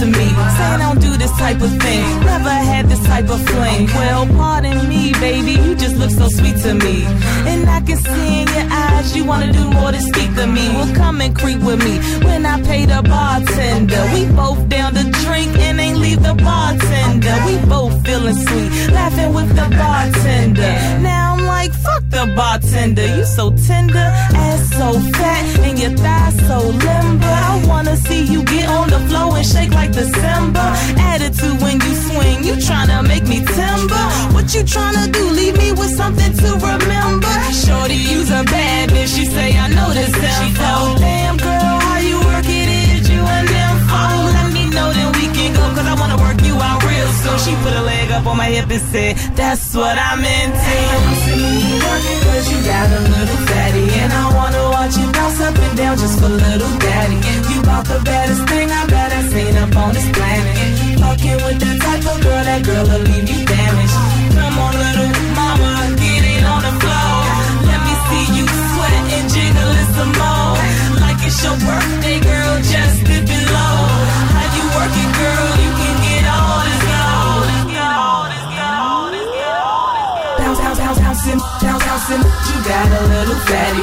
to 0.00 0.06
me. 0.06 0.28
Saying 0.56 0.80
I 0.84 0.92
don't 0.92 1.00
do 1.00 1.16
this 1.16 1.32
type 1.38 1.60
of 1.60 1.70
thing. 1.84 2.04
Never 2.24 2.50
had 2.50 2.88
this 2.88 3.02
type 3.06 3.28
of 3.30 3.40
fling. 3.48 3.86
Well, 3.86 4.26
pardon 4.26 4.88
me, 4.88 5.12
baby, 5.14 5.52
you 5.52 5.74
just 5.74 5.96
look 5.96 6.10
so 6.10 6.28
sweet 6.28 6.56
to 6.64 6.74
me. 6.74 7.04
And 7.50 7.68
I 7.68 7.80
can 7.80 7.96
see 7.96 8.40
in 8.42 8.48
your 8.48 8.68
eyes 8.70 9.16
you 9.16 9.24
wanna 9.24 9.52
do 9.52 9.64
more 9.70 9.92
than 9.92 10.02
speak 10.02 10.34
to 10.36 10.46
me. 10.46 10.68
Well, 10.76 10.94
come 10.94 11.20
and 11.20 11.34
creep 11.34 11.60
with 11.60 11.82
me. 11.82 11.94
When 12.26 12.44
I 12.44 12.60
pay 12.62 12.84
the 12.84 13.02
bartender 13.02 14.02
We 14.14 14.26
both 14.26 14.68
down 14.68 14.94
to 14.94 15.04
drink 15.24 15.56
and 15.58 15.80
ain't 15.80 15.98
leave 15.98 16.22
the 16.22 16.34
bartender. 16.34 17.34
We 17.46 17.54
both 17.66 17.94
feeling 18.04 18.38
sweet, 18.46 18.70
laughing 18.92 19.32
with 19.32 19.50
the 19.60 19.68
bartender. 19.80 20.72
Now 21.00 21.34
I'm 21.34 21.44
like, 21.46 21.72
fuck 21.86 22.02
the 22.10 22.24
bartender. 22.36 23.06
You 23.16 23.24
so 23.24 23.44
tender, 23.66 24.08
ass 24.46 24.62
so 24.78 24.88
fat 25.18 25.44
And 25.66 25.78
your 25.78 25.94
thighs 26.04 26.36
so 26.48 26.58
limber. 26.86 27.36
I 27.50 27.64
wanna 27.66 27.96
see 27.96 28.22
you 28.24 28.42
get 28.44 28.68
on 28.68 28.88
the 28.94 29.00
floor 29.08 29.36
and 29.36 29.46
shake 29.46 29.72
like 29.80 29.92
December. 29.92 30.66
Attitude 31.12 31.58
when 31.62 31.76
you 31.86 31.94
swing, 32.08 32.38
you 32.48 32.54
tryna 32.68 33.06
make 33.12 33.26
me 33.32 33.38
timber. 33.56 34.06
What 34.34 34.46
you 34.54 34.62
tryna 34.74 35.12
do, 35.12 35.24
leave 35.40 35.56
me 35.62 35.72
with 35.72 35.92
something 36.00 36.32
to 36.42 36.48
remember. 36.70 37.34
Shorty, 37.64 38.00
you's 38.10 38.30
a 38.30 38.42
bad 38.44 38.90
bitch, 38.90 39.12
she 39.16 39.24
say 39.36 39.58
I 39.58 39.68
know 39.68 39.90
this 39.98 40.14
info 40.14 40.98
Damn 40.98 41.36
girl, 41.36 41.55
She 47.46 47.54
put 47.62 47.74
a 47.78 47.82
leg 47.82 48.10
up 48.10 48.26
on 48.26 48.36
my 48.36 48.50
hip 48.50 48.68
and 48.68 48.82
said, 48.90 49.14
that's 49.38 49.72
what 49.72 49.96
I'm 49.96 50.18
into 50.18 50.76
I'm 50.98 51.14
seeing 51.22 51.62
you 51.62 51.78
working 51.78 52.20
cause 52.26 52.46
you 52.50 52.58
got 52.66 52.90
a 52.90 53.00
little 53.06 53.40
fatty 53.46 53.86
And 54.02 54.12
I 54.12 54.34
wanna 54.34 54.64
watch 54.74 54.98
you 54.98 55.06
bounce 55.12 55.38
up 55.40 55.54
and 55.54 55.78
down 55.78 55.96
just 55.96 56.18
for 56.18 56.28
little 56.28 56.74
daddy. 56.82 57.22
You 57.54 57.62
bought 57.62 57.86
the 57.86 58.02
baddest 58.02 58.42
thing 58.50 58.68
I 58.68 58.86
bet 58.86 59.12
I 59.12 59.22
seen 59.30 59.54
up 59.62 59.76
on 59.76 59.94
this 59.94 60.10
planet. 60.10 60.56
Fucking 60.98 61.38
with 61.46 61.58
that 61.62 61.78
type 61.86 62.06
of 62.10 62.18
girl, 62.20 62.42
that 62.42 62.64
girl 62.66 62.82
will 62.82 63.04
leave 63.06 63.15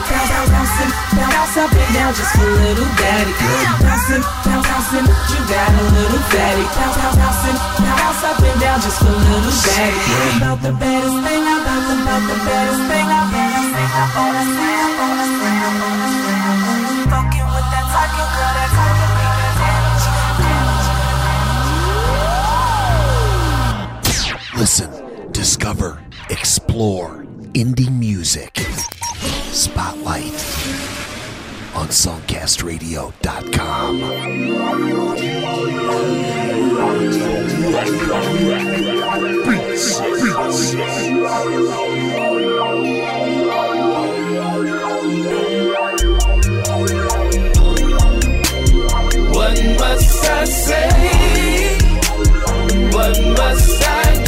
Bounce, 0.03 0.49
bouncing, 0.51 0.91
bounce 1.15 1.57
up 1.57 1.71
and 1.71 1.93
down 1.95 2.11
just 2.13 2.35
for 2.35 2.43
little 2.43 2.89
daddy. 2.99 3.33
Bouncing, 3.79 4.23
bouncing 4.43 5.07
You 5.31 5.39
got 5.47 5.71
a 5.71 5.83
little 5.95 6.23
fatty 6.27 6.65
Bounce, 6.75 7.15
bouncing, 7.15 7.57
up 8.23 8.39
and 8.39 8.59
down 8.59 8.79
just 8.81 8.99
for 8.99 9.11
little 9.11 9.51
daddy. 9.63 9.99
About 10.37 10.59
the 10.61 10.71
baddest 10.73 11.17
thing, 11.23 11.43
about 11.43 11.87
the, 11.87 11.95
about 12.03 12.23
the 12.27 12.35
baddest 12.43 12.83
thing 12.87 13.07
I 13.07 13.23
wanna 13.31 13.63
sing, 13.71 13.91
I 13.93 14.05
wanna 14.15 14.43
sing, 14.43 14.79
I 14.79 14.91
wanna 14.99 15.27
sing, 15.39 15.59
I 15.59 15.71
wanna 15.79 16.07
sing, 16.19 16.39
I 16.39 16.51
wanna 16.63 16.87
sing 16.87 17.07
Fucking 17.13 17.47
with 17.53 17.67
that 17.73 17.85
type 17.93 18.11
girl, 18.15 18.51
that 18.57 18.69
type 18.75 18.99
girl 18.99 19.35
that 19.39 19.55
damage, 19.63 20.07
damage. 24.03 24.59
Listen, 24.59 24.89
discover, 25.31 25.91
explore 26.29 27.22
podcastradio.com. 32.43 33.99
Beats, 39.45 39.99
beats. 40.01 40.75
What 49.35 49.57
must 49.79 50.25
I 50.25 50.45
say? 50.45 51.77
What 52.91 53.17
must 53.37 53.83
I 53.83 54.13
do? 54.17 54.22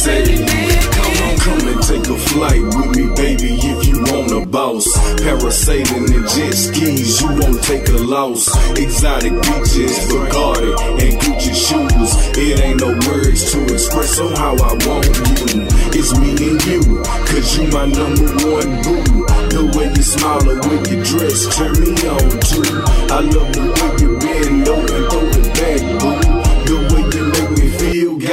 Say. 0.00 0.24
Come 1.44 1.68
and 1.68 1.82
take 1.82 2.06
a 2.08 2.16
flight 2.16 2.62
with 2.62 2.96
me, 2.96 3.04
baby, 3.16 3.52
if 3.60 3.86
you 3.88 4.00
want 4.08 4.32
a 4.32 4.46
boss. 4.46 4.86
Parasailing 5.20 6.08
and 6.16 6.28
jet 6.28 6.54
skis, 6.54 7.20
you 7.20 7.28
won't 7.28 7.62
take 7.64 7.88
a 7.88 8.00
loss. 8.14 8.48
Exotic 8.78 9.32
beaches, 9.32 9.96
Bugatti 10.08 10.72
and 11.04 11.14
Gucci 11.20 11.52
shoes. 11.52 12.10
It 12.36 12.60
ain't 12.60 12.80
no 12.80 12.92
words 13.08 13.52
to 13.52 13.58
express 13.72 14.18
on 14.20 14.32
how 14.36 14.54
I 14.56 14.72
want 14.86 15.06
you. 15.52 15.68
It's 15.92 16.12
me 16.18 16.30
and 16.48 16.60
you, 16.64 16.80
cause 17.28 17.48
you 17.56 17.68
my 17.68 17.86
number 17.86 18.28
one 18.56 18.72
boo. 18.84 19.26
The 19.52 19.62
way 19.76 19.88
you 19.96 20.02
smile 20.02 20.48
or 20.48 20.60
when 20.68 20.80
you 20.88 21.04
dress, 21.04 21.56
turn 21.56 21.76
me 21.76 21.92
on 22.08 22.30
too. 22.48 22.68
I 23.12 23.20
love 23.20 23.52
the 23.52 23.64
way 23.76 23.99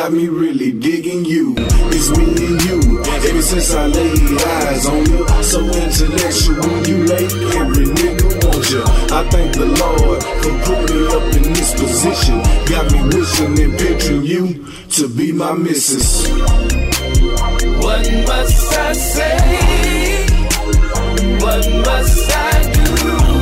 got 0.08 0.15
me 0.15 0.30
really 0.30 0.72
digging 0.72 1.26
you. 1.26 1.54
It's 1.91 2.10
me 2.17 2.24
and 2.24 2.63
you. 2.63 3.04
Ever 3.04 3.41
since 3.41 3.74
I 3.74 3.88
laid 3.88 4.41
eyes 4.41 4.86
on 4.86 5.06
you, 5.06 5.28
so 5.43 5.60
intellectual 5.60 6.88
you 6.88 6.98
make 7.12 7.34
every 7.60 7.88
nigga 8.00 8.46
want 8.46 8.70
you. 8.70 8.84
I 9.13 9.28
thank 9.30 9.54
the 9.56 9.65
Lord 9.65 10.24
for 10.24 10.54
putting 10.63 10.96
me 10.96 11.08
up 11.08 11.24
in 11.36 11.54
this 11.54 11.74
position. 11.74 12.38
Got 12.72 12.89
me 12.93 13.17
wishing 13.17 13.60
and 13.60 13.78
picturing 13.78 14.24
you 14.24 14.65
to 14.91 15.10
be 15.10 15.34
my 15.34 15.52
missus. 15.52 16.26
What 17.84 18.06
must 18.28 18.78
I 18.78 18.93
say? 18.93 20.26
What 21.41 21.70
must 21.86 22.32
I 22.32 22.72
do 22.72 23.37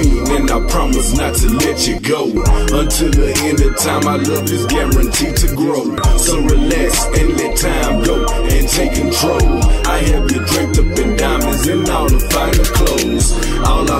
queen, 0.00 0.30
and 0.36 0.50
I 0.50 0.60
promise 0.68 1.16
not 1.16 1.34
to 1.36 1.48
let 1.48 1.86
you 1.86 2.00
go 2.00 2.24
until 2.24 3.10
the 3.10 3.32
end 3.44 3.60
of 3.60 3.76
time. 3.76 4.04
My 4.04 4.16
love 4.16 4.50
is 4.50 4.66
guaranteed 4.66 5.36
to 5.36 5.54
grow. 5.54 5.84
So 6.16 6.40
relax 6.40 7.04
and 7.18 7.36
let 7.36 7.56
time 7.56 8.02
go 8.04 8.26
and 8.26 8.68
take 8.68 8.94
control. 8.94 9.62
I 9.86 9.98
have 10.10 10.30
you 10.30 10.40
draped 10.46 10.78
up 10.78 10.98
in 10.98 11.16
diamonds 11.16 11.66
and 11.66 11.88
all 11.88 12.08
the 12.08 12.20
finer. 12.30 12.79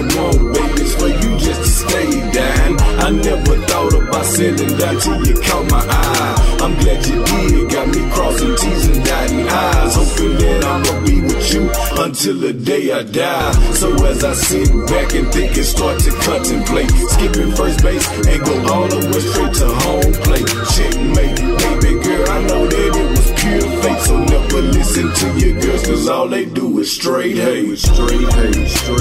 All 0.01 0.07
I 0.07 0.17
want, 0.17 0.55
baby, 0.55 0.81
is 0.81 0.95
for 0.95 1.09
you 1.09 1.39
just 1.39 1.61
to 1.61 1.69
stay 1.69 2.33
down. 2.33 2.81
I 3.05 3.11
never 3.11 3.57
thought 3.67 3.93
about 3.93 4.25
settling 4.25 4.79
down 4.79 4.99
till 4.99 5.27
you 5.27 5.35
caught 5.43 5.71
my 5.71 5.85
eye. 5.85 6.57
I'm 6.63 6.75
glad 6.81 7.05
you 7.07 7.23
did, 7.25 7.71
got 7.71 7.89
me 7.89 8.11
crossing 8.11 8.57
T's 8.57 8.87
and 8.87 9.05
dotting 9.05 9.47
I's. 9.49 9.95
Hoping 9.97 10.39
that 10.39 10.65
I'ma 10.65 11.05
be 11.05 11.21
with 11.21 11.53
you 11.53 11.71
until 12.03 12.39
the 12.39 12.53
day 12.55 12.93
I 12.93 13.03
die. 13.03 13.53
So 13.75 13.93
as 14.07 14.25
I 14.25 14.33
sit 14.33 14.69
back 14.89 15.15
and 15.15 15.29
think 15.33 15.57
and 15.57 15.67
start 15.67 16.01
to 16.01 16.11
contemplate, 16.13 16.91
skipping 17.13 17.53
first 17.53 17.83
base 17.83 18.09
and 18.27 18.41
go 18.45 18.57
all 18.73 18.89
the 18.89 19.05
way 19.05 19.21
straight 19.21 19.55
to 19.61 19.69
home 19.85 20.13
plate. 20.25 20.49
Checkmate, 20.73 21.37
baby 21.61 21.93
girl, 22.01 22.29
I 22.31 22.41
know 22.49 22.65
that 22.65 22.93
it 22.97 23.11
was 23.11 23.29
pure 23.37 23.69
fate. 23.83 24.01
So 24.01 24.17
never 24.17 24.63
listen 24.63 25.13
to 25.13 25.47
your 25.47 25.61
girls, 25.61 25.87
cause 25.87 26.09
all 26.09 26.29
they 26.29 26.47
do 26.47 26.79
is 26.79 26.91
straight 26.91 27.37
hate. 27.37 27.79
Straight 27.79 28.33
hate, 28.33 28.69
straight 28.69 29.00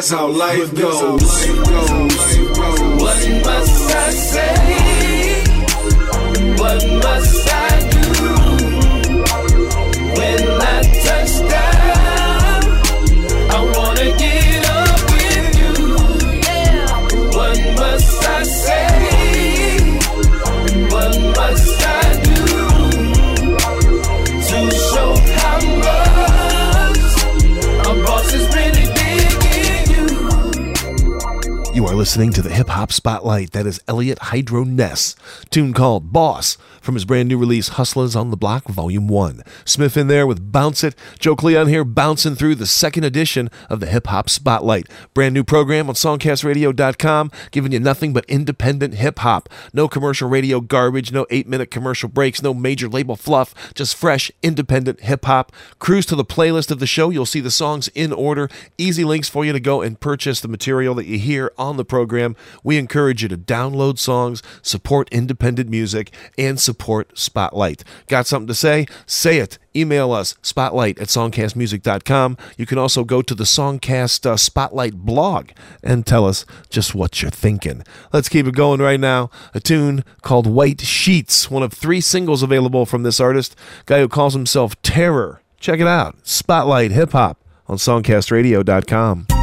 that's 0.00 0.12
how 0.12 0.28
life 0.28 0.74
goes. 0.74 1.20
What 1.20 2.09
listening 32.00 32.32
to 32.32 32.40
the 32.40 32.48
Hip 32.48 32.70
Hop 32.70 32.92
Spotlight. 32.92 33.50
That 33.50 33.66
is 33.66 33.78
Elliot 33.86 34.18
Hydro 34.18 34.64
Ness, 34.64 35.14
tune 35.50 35.74
called 35.74 36.14
Boss 36.14 36.56
from 36.90 36.96
his 36.96 37.04
brand 37.04 37.28
new 37.28 37.38
release 37.38 37.68
Hustlers 37.68 38.16
on 38.16 38.30
the 38.30 38.36
Block 38.36 38.64
Volume 38.64 39.06
1. 39.06 39.44
Smith 39.64 39.96
in 39.96 40.08
there 40.08 40.26
with 40.26 40.50
Bounce 40.50 40.82
It. 40.82 40.96
Joe 41.20 41.36
Cleon 41.36 41.68
here 41.68 41.84
bouncing 41.84 42.34
through 42.34 42.56
the 42.56 42.66
second 42.66 43.04
edition 43.04 43.48
of 43.68 43.78
the 43.78 43.86
Hip 43.86 44.08
Hop 44.08 44.28
Spotlight. 44.28 44.88
Brand 45.14 45.32
new 45.32 45.44
program 45.44 45.88
on 45.88 45.94
songcastradio.com 45.94 47.30
giving 47.52 47.70
you 47.70 47.78
nothing 47.78 48.12
but 48.12 48.24
independent 48.24 48.94
hip 48.94 49.20
hop. 49.20 49.48
No 49.72 49.86
commercial 49.86 50.28
radio 50.28 50.60
garbage, 50.60 51.12
no 51.12 51.26
8-minute 51.26 51.70
commercial 51.70 52.08
breaks, 52.08 52.42
no 52.42 52.52
major 52.52 52.88
label 52.88 53.14
fluff, 53.14 53.54
just 53.72 53.94
fresh 53.94 54.32
independent 54.42 55.02
hip 55.02 55.26
hop. 55.26 55.52
Cruise 55.78 56.06
to 56.06 56.16
the 56.16 56.24
playlist 56.24 56.72
of 56.72 56.80
the 56.80 56.88
show. 56.88 57.10
You'll 57.10 57.24
see 57.24 57.38
the 57.38 57.52
songs 57.52 57.86
in 57.94 58.12
order. 58.12 58.48
Easy 58.78 59.04
links 59.04 59.28
for 59.28 59.44
you 59.44 59.52
to 59.52 59.60
go 59.60 59.80
and 59.80 60.00
purchase 60.00 60.40
the 60.40 60.48
material 60.48 60.96
that 60.96 61.06
you 61.06 61.20
hear 61.20 61.52
on 61.56 61.76
the 61.76 61.84
program. 61.84 62.34
We 62.64 62.78
encourage 62.78 63.22
you 63.22 63.28
to 63.28 63.38
download 63.38 64.00
songs, 64.00 64.42
support 64.60 65.08
independent 65.12 65.70
music, 65.70 66.12
and 66.36 66.58
support 66.80 67.18
Spotlight. 67.18 67.84
Got 68.08 68.26
something 68.26 68.48
to 68.48 68.54
say? 68.54 68.86
Say 69.04 69.38
it. 69.38 69.58
Email 69.76 70.12
us, 70.12 70.34
spotlight 70.42 70.98
at 70.98 71.08
songcastmusic.com. 71.08 72.36
You 72.56 72.66
can 72.66 72.78
also 72.78 73.04
go 73.04 73.22
to 73.22 73.34
the 73.34 73.44
Songcast 73.44 74.26
uh, 74.26 74.36
Spotlight 74.36 74.94
blog 74.94 75.50
and 75.82 76.06
tell 76.06 76.26
us 76.26 76.44
just 76.70 76.94
what 76.94 77.20
you're 77.22 77.30
thinking. 77.30 77.84
Let's 78.12 78.28
keep 78.30 78.46
it 78.46 78.54
going 78.54 78.80
right 78.80 78.98
now. 78.98 79.30
A 79.54 79.60
tune 79.60 80.04
called 80.22 80.46
White 80.46 80.80
Sheets, 80.80 81.50
one 81.50 81.62
of 81.62 81.72
three 81.72 82.00
singles 82.00 82.42
available 82.42 82.86
from 82.86 83.02
this 83.02 83.20
artist, 83.20 83.54
guy 83.86 84.00
who 84.00 84.08
calls 84.08 84.32
himself 84.32 84.80
Terror. 84.82 85.42
Check 85.60 85.78
it 85.80 85.86
out. 85.86 86.26
Spotlight 86.26 86.90
Hip 86.92 87.12
Hop 87.12 87.38
on 87.68 87.76
songcastradio.com. 87.76 89.39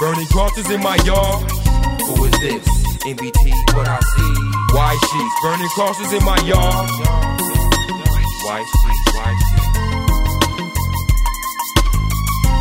burning 0.00 0.26
crosses 0.26 0.70
in 0.70 0.80
my 0.82 0.96
yard. 1.04 1.50
Who 2.02 2.24
is 2.24 2.40
this? 2.40 2.68
MBT, 3.04 3.74
what 3.74 3.88
I 3.88 4.00
see. 4.00 4.74
White 4.74 4.98
sheets, 5.10 5.34
burning 5.42 5.68
crosses 5.70 6.12
in 6.12 6.24
my 6.24 6.38
yard. 6.42 6.90
White 8.44 8.66
sheets. 8.66 9.57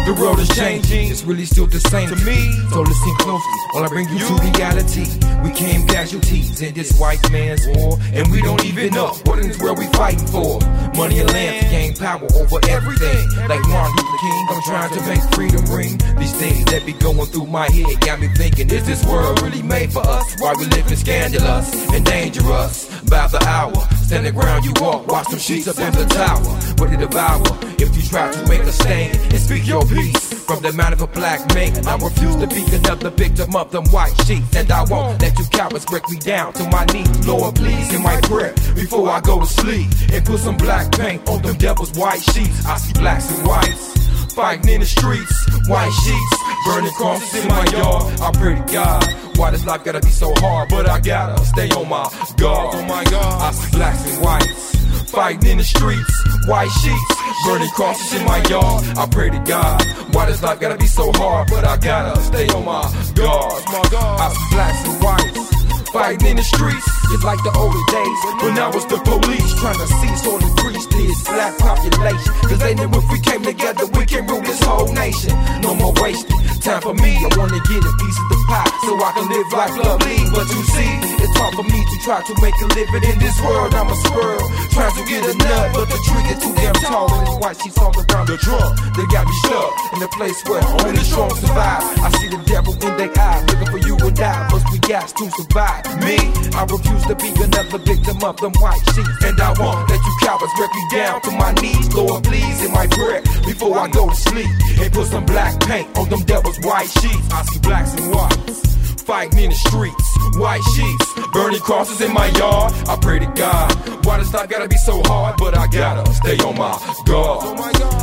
The 0.07 0.13
world 0.13 0.39
is 0.39 0.47
changing, 0.55 1.11
it's 1.11 1.25
really 1.25 1.43
still 1.43 1.67
the 1.67 1.81
same 1.81 2.07
to 2.07 2.15
me. 2.23 2.39
So 2.71 2.79
listen 2.79 3.13
closely, 3.19 3.59
while 3.73 3.83
I 3.83 3.89
bring 3.89 4.07
you 4.07 4.19
to 4.19 4.33
reality. 4.39 5.03
We 5.43 5.51
came 5.51 5.85
casualties 5.85 6.61
in 6.61 6.73
this 6.73 6.97
white 6.97 7.19
man's 7.29 7.67
war, 7.67 7.99
and 8.13 8.31
we 8.31 8.41
don't 8.41 8.63
even 8.63 8.93
know 8.93 9.11
what 9.25 9.39
in 9.39 9.49
this 9.49 9.59
world 9.59 9.77
we 9.79 9.87
fighting 9.87 10.25
for. 10.27 10.63
Money 10.95 11.19
and 11.19 11.29
land 11.29 11.59
to 11.59 11.69
gain 11.69 11.93
power 11.93 12.23
over 12.23 12.57
everything. 12.69 13.27
Like 13.51 13.59
Martin 13.67 13.95
Luther 13.99 14.17
King, 14.23 14.47
I'm 14.49 14.61
trying 14.63 14.91
to 14.95 15.01
make 15.11 15.23
freedom 15.35 15.65
ring. 15.75 15.99
These 16.15 16.35
things 16.39 16.63
that 16.71 16.85
be 16.85 16.93
going 16.93 17.27
through 17.27 17.47
my 17.47 17.69
head 17.69 17.99
got 17.99 18.21
me 18.21 18.29
thinking, 18.29 18.69
is 18.71 18.87
this 18.87 19.05
world 19.05 19.41
really 19.41 19.61
made 19.61 19.91
for 19.91 20.07
us? 20.07 20.39
Why 20.39 20.53
we 20.57 20.67
living 20.67 20.95
scandalous 20.95 21.67
and 21.91 22.05
dangerous? 22.05 22.87
By 23.09 23.27
the 23.27 23.43
hour, 23.43 23.75
stand 24.07 24.25
the 24.25 24.31
ground 24.31 24.63
you 24.63 24.71
walk, 24.79 25.07
watch 25.07 25.27
them 25.27 25.39
sheets 25.39 25.67
up 25.67 25.77
in 25.79 25.91
the 25.91 26.05
tower. 26.05 26.47
What 26.79 26.91
they 26.91 26.97
devour 26.97 27.43
if 27.79 27.95
you 27.95 28.01
try 28.03 28.31
to 28.31 28.47
make 28.47 28.61
a 28.61 28.71
stand 28.71 29.15
and 29.33 29.39
speak 29.39 29.67
your 29.67 29.85
peace. 29.97 30.33
From 30.47 30.61
the 30.61 30.71
mouth 30.73 30.93
of 30.93 31.01
a 31.01 31.07
black 31.07 31.41
man, 31.53 31.85
I 31.85 31.95
refuse 31.97 32.35
to 32.37 32.47
be 32.47 32.63
another 32.75 33.09
victim 33.09 33.55
of 33.55 33.71
them 33.71 33.85
white 33.89 34.15
sheets. 34.25 34.55
And 34.55 34.71
I 34.71 34.83
won't 34.85 35.21
let 35.21 35.37
you 35.37 35.45
cowards 35.51 35.85
break 35.85 36.07
me 36.09 36.17
down 36.19 36.53
to 36.53 36.63
my 36.69 36.85
knees. 36.85 37.27
Lord, 37.27 37.55
please, 37.55 37.93
in 37.93 38.01
my 38.01 38.19
prayer 38.21 38.53
before 38.75 39.09
I 39.09 39.19
go 39.21 39.39
to 39.39 39.45
sleep. 39.45 39.87
And 40.13 40.25
put 40.25 40.39
some 40.39 40.57
black 40.57 40.91
paint 40.91 41.27
on 41.27 41.41
them 41.41 41.57
devil's 41.57 41.91
white 41.97 42.21
sheets. 42.21 42.65
I 42.65 42.77
see 42.77 42.93
blacks 42.93 43.29
and 43.31 43.47
whites 43.47 43.97
fighting 44.33 44.69
in 44.69 44.79
the 44.81 44.85
streets. 44.85 45.35
White 45.67 45.91
sheets, 46.03 46.37
burning 46.65 46.93
crosses 46.93 47.43
in 47.43 47.47
my 47.49 47.65
yard. 47.73 48.19
I 48.21 48.31
pray 48.39 48.55
to 48.55 48.73
God. 48.73 49.37
Why 49.37 49.51
this 49.51 49.65
life 49.65 49.83
gotta 49.83 49.99
be 49.99 50.09
so 50.09 50.31
hard? 50.37 50.69
But 50.69 50.87
I 50.87 50.99
gotta 50.99 51.43
stay 51.45 51.69
on 51.71 51.89
my 51.89 52.05
guard. 52.37 52.75
Oh 52.75 52.85
my 52.85 53.03
God. 53.05 53.41
I 53.41 53.51
see 53.51 53.77
blacks 53.77 54.05
and 54.13 54.23
whites 54.23 54.77
fighting 55.07 55.51
in 55.51 55.57
the 55.57 55.63
streets. 55.63 56.13
White 56.47 56.69
sheets, 56.69 57.45
burning 57.45 57.69
crosses 57.69 58.19
in 58.19 58.25
my 58.25 58.37
yard. 58.49 58.85
I 58.97 59.05
pray 59.07 59.29
to 59.29 59.39
God. 59.39 59.83
Why 60.13 60.25
this 60.25 60.41
life 60.41 60.59
gotta 60.59 60.77
be 60.77 60.87
so 60.87 61.11
hard? 61.13 61.49
But 61.49 61.65
I 61.65 61.77
gotta 61.77 62.19
stay 62.21 62.47
on 62.49 62.65
my 62.65 62.81
guard. 63.15 63.63
I 63.67 64.33
blacks 64.51 64.87
and 64.87 65.03
whites. 65.03 65.66
Fighting 65.93 66.27
in 66.27 66.35
the 66.35 66.43
streets, 66.43 66.85
it's 67.15 67.23
like 67.23 67.41
the 67.43 67.53
older 67.55 67.83
days 67.87 68.19
when 68.43 68.59
I 68.59 68.67
was 68.67 68.85
the 68.87 68.99
police 69.07 69.53
trying 69.55 69.79
to 69.79 69.87
seize 69.87 70.27
or 70.27 70.37
increase 70.41 70.85
this 70.87 71.23
black 71.23 71.57
population. 71.57 72.33
Cause 72.43 72.59
they 72.59 72.75
knew 72.75 72.91
if 72.91 73.07
we 73.09 73.19
came 73.19 73.41
together, 73.41 73.87
we 73.95 74.05
can 74.05 74.27
rule 74.27 74.41
this 74.41 74.61
whole 74.61 74.91
nation. 74.93 75.31
No 75.61 75.73
more 75.75 75.93
wasting 76.03 76.37
time 76.67 76.81
for 76.83 76.93
me. 76.93 77.15
I 77.15 77.29
wanna 77.39 77.61
get 77.71 77.79
a 77.79 77.93
piece 77.95 78.19
of 78.19 78.27
the 78.27 78.39
pie 78.51 78.71
so 78.83 78.91
I 78.99 79.11
can 79.15 79.27
live 79.31 79.47
life 79.55 79.75
lovely. 79.79 80.19
But 80.35 80.45
you 80.51 80.61
see, 80.75 80.91
it's 81.23 81.35
hard 81.39 81.55
for 81.55 81.63
me 81.63 81.79
to 81.79 81.95
try 82.03 82.19
to 82.19 82.33
make 82.43 82.57
a 82.59 82.67
living 82.75 83.03
in 83.07 83.17
this 83.23 83.37
world. 83.39 83.71
I'm 83.73 83.87
a 83.87 83.97
squirrel 84.03 84.47
trying 84.75 84.95
to 84.99 85.03
get 85.07 85.23
a 85.23 85.33
nut, 85.39 85.65
but 85.71 85.87
the 85.87 85.99
tree 86.03 86.27
is 86.35 86.39
too 86.43 86.53
damn 86.59 86.75
tall. 86.83 87.07
And 87.07 87.23
it's 87.27 87.37
white 87.39 87.57
sheets 87.63 87.79
all 87.79 87.95
around 87.95 88.27
the 88.27 88.37
drum. 88.43 88.75
They 88.99 89.07
got 89.07 89.23
me 89.23 89.33
stuck 89.47 89.71
in 89.95 90.03
a 90.03 90.09
place 90.19 90.43
where 90.43 90.63
only 90.67 90.99
the 90.99 91.05
strong 91.07 91.31
survive. 91.39 91.83
I 92.03 92.11
see 92.19 92.27
the 92.27 92.41
devil 92.43 92.73
in 92.75 92.93
their 92.99 93.11
eye, 93.15 93.39
looking 93.47 93.71
for 93.71 93.79
you 93.87 93.95
and 93.95 94.19
I. 94.19 94.51
Must 94.51 94.67
we 94.71 94.79
got 94.83 95.07
to 95.07 95.25
survive. 95.31 95.76
Me, 96.01 96.17
I 96.53 96.65
refuse 96.69 97.05
to 97.07 97.15
be 97.15 97.29
another 97.41 97.77
victim 97.79 98.23
of 98.23 98.37
them 98.37 98.53
white 98.59 98.81
sheets. 98.93 99.23
And 99.23 99.39
I 99.39 99.53
won't 99.59 99.89
let 99.89 99.99
you 99.99 100.13
cowards 100.21 100.53
break 100.57 100.73
me 100.73 100.83
down 100.91 101.21
to 101.21 101.31
my 101.31 101.51
knees. 101.53 101.93
Lord, 101.93 102.23
please, 102.23 102.65
in 102.65 102.71
my 102.71 102.87
prayer 102.87 103.21
before 103.45 103.77
I 103.77 103.87
go 103.89 104.09
to 104.09 104.15
sleep. 104.15 104.49
And 104.79 104.93
put 104.93 105.07
some 105.07 105.25
black 105.25 105.59
paint 105.61 105.97
on 105.97 106.09
them 106.09 106.23
devil's 106.23 106.59
white 106.59 106.89
sheets. 106.89 107.31
I 107.31 107.43
see 107.43 107.59
blacks 107.59 107.93
and 107.93 108.13
whites 108.13 108.67
fighting 109.07 109.39
in 109.39 109.49
the 109.49 109.55
streets. 109.55 110.07
White 110.35 110.61
sheets, 110.75 111.05
burning 111.31 111.61
crosses 111.61 112.01
in 112.01 112.13
my 112.13 112.27
yard. 112.37 112.73
I 112.87 112.97
pray 113.01 113.19
to 113.19 113.25
God. 113.35 113.71
Why 114.05 114.17
does 114.17 114.33
life 114.33 114.49
gotta 114.49 114.67
be 114.67 114.77
so 114.77 115.01
hard? 115.05 115.37
But 115.37 115.57
I 115.57 115.67
gotta 115.67 116.11
stay 116.13 116.37
on 116.39 116.57
my 116.57 116.77
guard. 117.05 117.59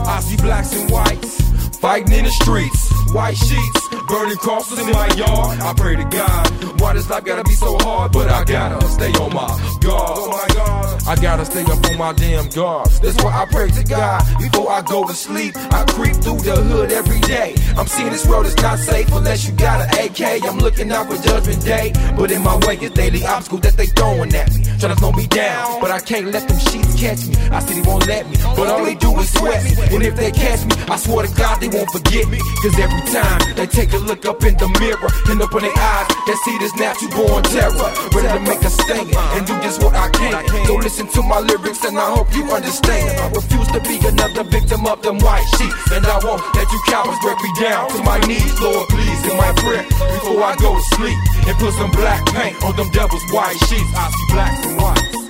I 0.06 0.20
see 0.20 0.36
blacks 0.36 0.72
and 0.74 0.90
whites 0.90 1.53
fighting 1.84 2.14
in 2.14 2.24
the 2.24 2.30
streets. 2.30 2.94
White 3.12 3.36
sheets, 3.36 3.88
burning 4.08 4.36
crosses 4.38 4.78
in 4.78 4.90
my 4.90 5.06
yard. 5.14 5.60
I 5.60 5.74
pray 5.76 5.96
to 5.96 6.04
God. 6.04 6.80
Why 6.80 6.94
does 6.94 7.08
life 7.10 7.24
gotta 7.24 7.44
be 7.44 7.52
so 7.52 7.76
hard? 7.78 8.10
But 8.10 8.28
I 8.28 8.42
gotta 8.42 8.84
stay 8.88 9.12
on 9.12 9.32
my 9.32 9.46
guard. 9.80 10.16
Oh 10.18 10.28
my 10.30 10.54
God. 10.54 11.02
I 11.06 11.14
gotta 11.16 11.44
stay 11.44 11.62
up 11.62 11.84
on 11.90 11.98
my 11.98 12.12
damn 12.14 12.48
guard. 12.48 12.88
That's 13.02 13.22
why 13.22 13.32
I 13.42 13.44
pray 13.52 13.70
to 13.70 13.84
God 13.84 14.24
before 14.38 14.70
I 14.70 14.80
go 14.82 15.06
to 15.06 15.14
sleep. 15.14 15.54
I 15.56 15.84
creep 15.90 16.16
through 16.16 16.40
the 16.40 16.56
hood 16.56 16.90
every 16.90 17.20
day. 17.20 17.54
I'm 17.76 17.86
seeing 17.86 18.10
this 18.10 18.26
world 18.26 18.46
is 18.46 18.56
not 18.56 18.78
safe 18.78 19.12
unless 19.12 19.46
you 19.46 19.52
got 19.52 19.82
an 19.82 20.06
AK. 20.06 20.42
I'm 20.44 20.58
looking 20.58 20.90
out 20.90 21.06
for 21.06 21.22
Judgment 21.22 21.62
Day, 21.64 21.92
but 22.16 22.30
in 22.32 22.42
my 22.42 22.56
way 22.66 22.76
is 22.78 22.90
daily 22.92 23.24
obstacle 23.24 23.58
that 23.58 23.76
they 23.76 23.86
throwing 23.86 24.34
at 24.34 24.52
me, 24.54 24.64
trying 24.80 24.94
to 24.94 24.96
slow 24.96 25.12
me 25.12 25.26
down. 25.26 25.80
But 25.80 25.90
I 25.90 26.00
can't 26.00 26.32
let 26.32 26.48
them 26.48 26.58
sheets 26.58 26.98
catch 26.98 27.26
me. 27.26 27.36
I 27.54 27.60
see 27.60 27.80
they 27.80 27.86
won't 27.88 28.06
let 28.08 28.28
me, 28.28 28.36
but 28.56 28.66
all 28.68 28.84
they 28.84 28.94
do 28.94 29.14
is 29.20 29.30
sweat 29.32 29.62
me. 29.64 29.72
And 29.94 30.02
if 30.02 30.16
they 30.16 30.32
catch 30.32 30.64
me, 30.64 30.74
I 30.88 30.96
swear 30.96 31.26
to 31.26 31.34
God 31.34 31.60
they 31.60 31.68
won't 31.74 31.90
forget 31.90 32.30
me. 32.30 32.38
Cause 32.62 32.78
every 32.78 33.02
time 33.10 33.42
they 33.58 33.66
take 33.66 33.92
a 33.92 33.98
look 33.98 34.24
up 34.24 34.42
in 34.46 34.54
the 34.56 34.70
mirror 34.78 35.10
and 35.28 35.42
open 35.42 35.66
their 35.66 35.74
eyes, 35.74 36.06
they 36.26 36.38
see 36.46 36.56
this 36.62 36.74
natural 36.78 37.10
born 37.18 37.42
terror, 37.50 37.90
ready 38.14 38.30
to 38.30 38.40
make 38.46 38.62
a 38.62 38.70
stand 38.70 39.10
and 39.10 39.42
do 39.46 39.54
just 39.60 39.82
what 39.82 39.94
I 39.94 40.08
can. 40.14 40.38
So 40.66 40.78
listen 40.78 41.10
to 41.18 41.22
my 41.22 41.40
lyrics 41.42 41.82
and 41.84 41.98
I 41.98 42.08
hope 42.14 42.30
you 42.32 42.46
understand. 42.54 43.18
I 43.18 43.26
refuse 43.34 43.68
to 43.74 43.80
be 43.82 43.98
another 44.06 44.44
victim 44.46 44.86
of 44.86 45.02
them 45.02 45.18
white 45.18 45.44
sheets, 45.58 45.90
and 45.90 46.06
I 46.06 46.16
won't 46.22 46.40
let 46.54 46.70
you 46.70 46.80
cowards 46.86 47.18
break 47.20 47.38
me 47.42 47.50
down 47.60 47.90
to 47.90 47.98
my 48.06 48.18
knees, 48.30 48.54
Lord, 48.62 48.88
please, 48.88 49.20
in 49.26 49.36
my 49.36 49.50
prayer 49.58 49.84
before 50.14 50.42
I 50.46 50.54
go 50.62 50.78
to 50.78 50.84
sleep 50.94 51.18
and 51.50 51.54
put 51.58 51.74
some 51.74 51.90
black 51.90 52.24
paint 52.30 52.62
on 52.62 52.76
them 52.76 52.88
devil's 52.94 53.24
white 53.34 53.58
sheets. 53.66 53.90
I 53.98 54.06
see 54.14 54.26
blacks 54.32 54.66
and 54.66 54.76
whites 54.78 55.24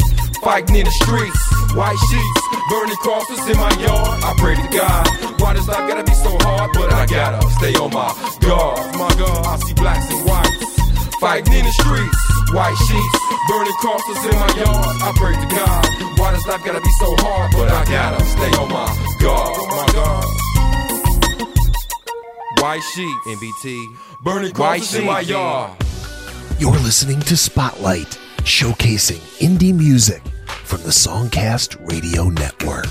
fighting 0.44 0.76
in 0.76 0.84
the 0.84 0.90
streets. 0.92 1.53
White 1.74 1.98
sheets, 2.08 2.40
burning 2.70 2.96
crosses 3.02 3.42
in 3.50 3.56
my 3.58 3.70
yard. 3.82 4.22
I 4.22 4.32
pray 4.38 4.54
to 4.54 4.68
God. 4.70 5.40
Why 5.40 5.54
does 5.54 5.66
life 5.66 5.88
gotta 5.90 6.04
be 6.04 6.14
so 6.14 6.30
hard? 6.46 6.70
But 6.72 6.92
I 6.92 7.04
gotta 7.04 7.42
stay 7.58 7.74
on 7.74 7.90
my 7.90 8.14
guard. 8.38 8.94
My 8.94 9.10
God, 9.18 9.44
I 9.44 9.58
see 9.58 9.74
blacks 9.74 10.08
and 10.14 10.24
whites 10.24 11.18
fighting 11.18 11.52
in 11.52 11.64
the 11.64 11.72
streets. 11.72 12.20
White 12.54 12.78
sheets, 12.86 13.18
burning 13.48 13.74
crosses 13.82 14.22
in 14.22 14.38
my 14.38 14.50
yard. 14.54 15.02
I 15.02 15.10
pray 15.18 15.34
to 15.34 15.48
God. 15.50 16.18
Why 16.18 16.30
does 16.30 16.46
life 16.46 16.64
gotta 16.64 16.80
be 16.80 16.92
so 17.00 17.10
hard? 17.18 17.50
But 17.50 17.68
I 17.68 17.84
gotta 17.90 18.24
stay 18.24 18.52
on 18.54 18.68
my 18.70 18.86
guard. 19.18 19.58
My 19.74 19.86
God. 19.98 20.24
White 22.62 22.84
sheets, 22.94 23.26
NBT, 23.26 23.96
burning 24.22 24.52
crosses 24.52 24.94
in 24.94 25.06
my 25.06 25.20
yard. 25.20 25.72
You're 26.60 26.70
listening 26.70 27.18
to 27.22 27.36
Spotlight, 27.36 28.16
showcasing 28.44 29.18
indie 29.42 29.74
music 29.74 30.22
from 30.74 30.82
the 30.82 30.90
Songcast 30.90 31.76
Radio 31.88 32.30
Network. 32.30 32.84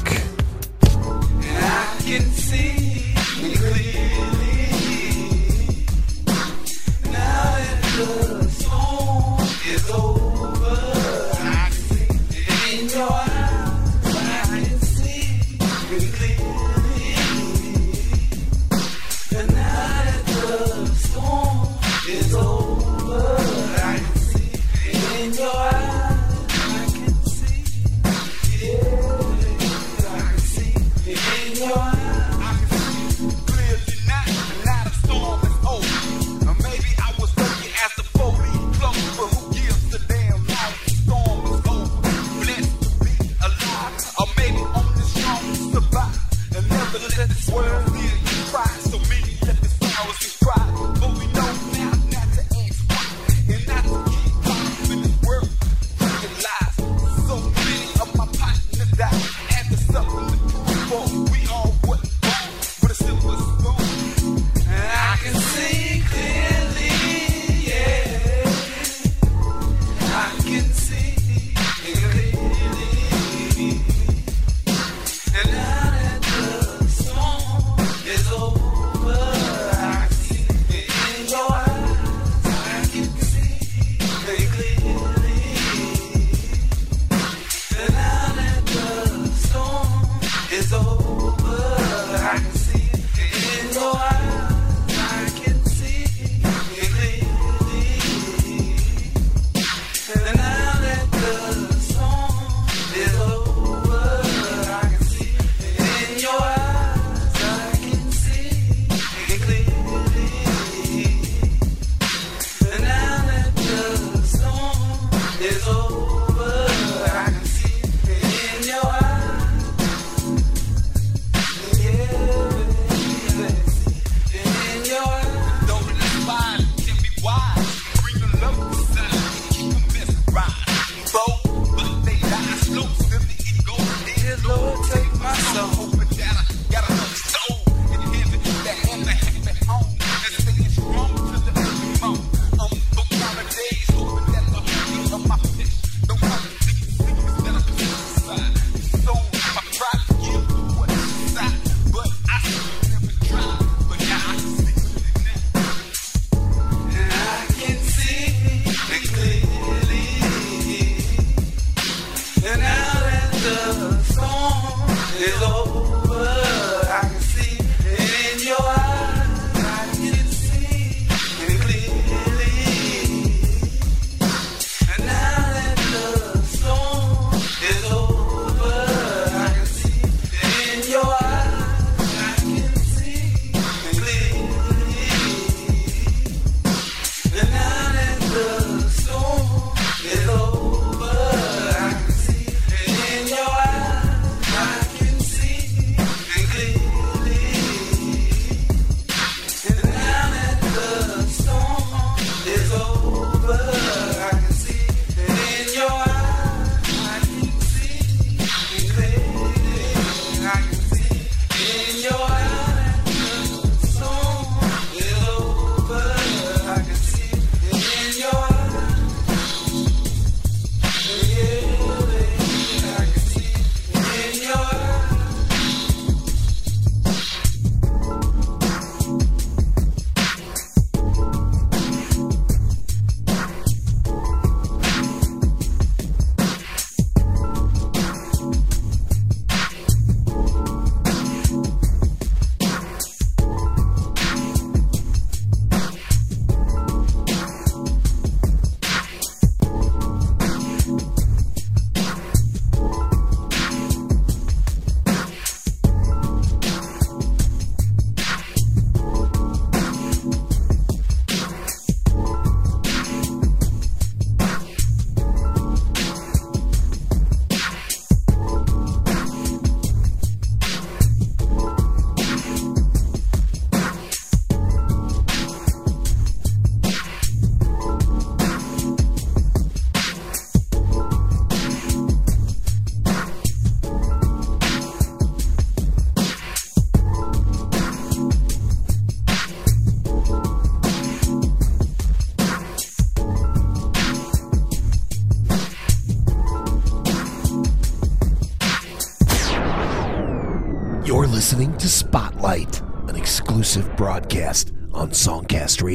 Or 44.23 44.29
maybe 44.37 44.57
only 44.57 45.01
strong 45.01 45.55
survive. 45.73 46.55
And 46.55 46.69
never 46.69 46.99
let 46.99 47.29
this 47.29 47.49
world 47.49 47.92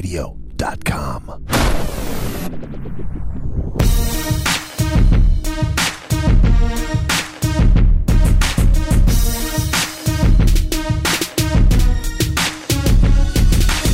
SongcastRadio.com. 0.03 1.45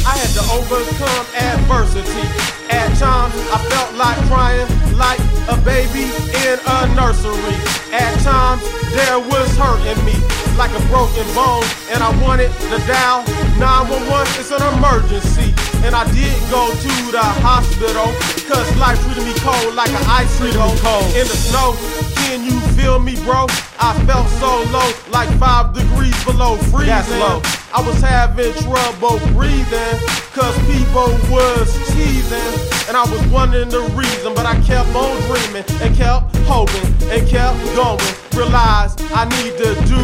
I 0.07 0.16
had 0.16 0.32
to 0.34 0.44
overcome 0.52 1.26
adversity. 1.34 2.28
At 2.70 2.88
times, 2.98 3.34
I 3.52 3.59
felt 3.68 3.94
like 3.94 4.16
crying 4.28 4.68
like 4.96 5.20
a 5.48 5.57
baby 5.64 6.11
in 6.44 6.59
a 6.66 6.94
nursery. 6.94 7.57
At 7.92 8.14
times, 8.20 8.62
there 8.92 9.18
was 9.18 9.57
hurt 9.57 9.80
in 9.86 9.98
me, 10.05 10.14
like 10.57 10.70
a 10.72 10.80
broken 10.88 11.26
bone, 11.34 11.64
and 11.90 12.02
I 12.02 12.11
wanted 12.22 12.50
to 12.70 12.78
dial 12.86 13.24
911. 13.59 14.26
It's 14.40 14.50
an 14.50 14.62
emergency, 14.74 15.55
and 15.85 15.95
I 15.95 16.05
did 16.16 16.32
go 16.49 16.72
to 16.72 16.95
the 17.12 17.22
hospital, 17.45 18.09
cause 18.49 18.68
life 18.80 18.97
treated 19.05 19.24
me 19.24 19.37
cold 19.45 19.74
like 19.74 19.93
an 19.93 20.05
ice 20.09 20.32
cold 20.80 21.05
in 21.12 21.28
the 21.28 21.37
snow. 21.37 21.76
Can 22.16 22.43
you 22.43 22.59
feel 22.72 22.99
me, 22.99 23.16
bro? 23.20 23.47
I 23.78 23.93
felt 24.09 24.26
so 24.41 24.64
low, 24.72 24.89
like 25.12 25.28
five 25.39 25.74
degrees 25.74 26.16
below 26.24 26.57
freezing. 26.72 26.89
That's 26.89 27.11
low. 27.20 27.45
I 27.76 27.85
was 27.85 28.01
having 28.01 28.53
trouble 28.64 29.20
breathing, 29.37 29.97
cause 30.32 30.57
people 30.64 31.12
was 31.28 31.68
teasing. 31.93 32.55
And 32.89 32.97
I 32.97 33.05
was 33.05 33.20
wondering 33.28 33.68
the 33.68 33.85
reason, 33.93 34.35
but 34.35 34.47
I 34.47 34.57
kept 34.64 34.89
on 34.97 35.20
dreaming 35.28 35.64
and 35.85 35.95
kept 35.95 36.35
hoping 36.49 36.89
and 37.12 37.28
kept 37.28 37.61
going. 37.76 38.01
Realized 38.32 39.05
I 39.12 39.28
need 39.37 39.53
to 39.61 39.76
do 39.85 40.01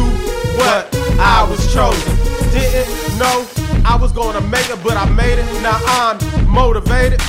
what 0.61 0.93
I 1.17 1.47
was 1.49 1.61
chosen. 1.73 2.15
Didn't 2.53 3.17
know 3.17 3.60
I 3.85 3.97
was 3.99 4.11
gonna 4.11 4.41
make 4.41 4.69
it, 4.69 4.79
but 4.83 4.97
I 4.97 5.09
made 5.09 5.39
it. 5.39 5.45
Now 5.61 5.79
I'm 5.85 6.17
motivated. 6.47 7.21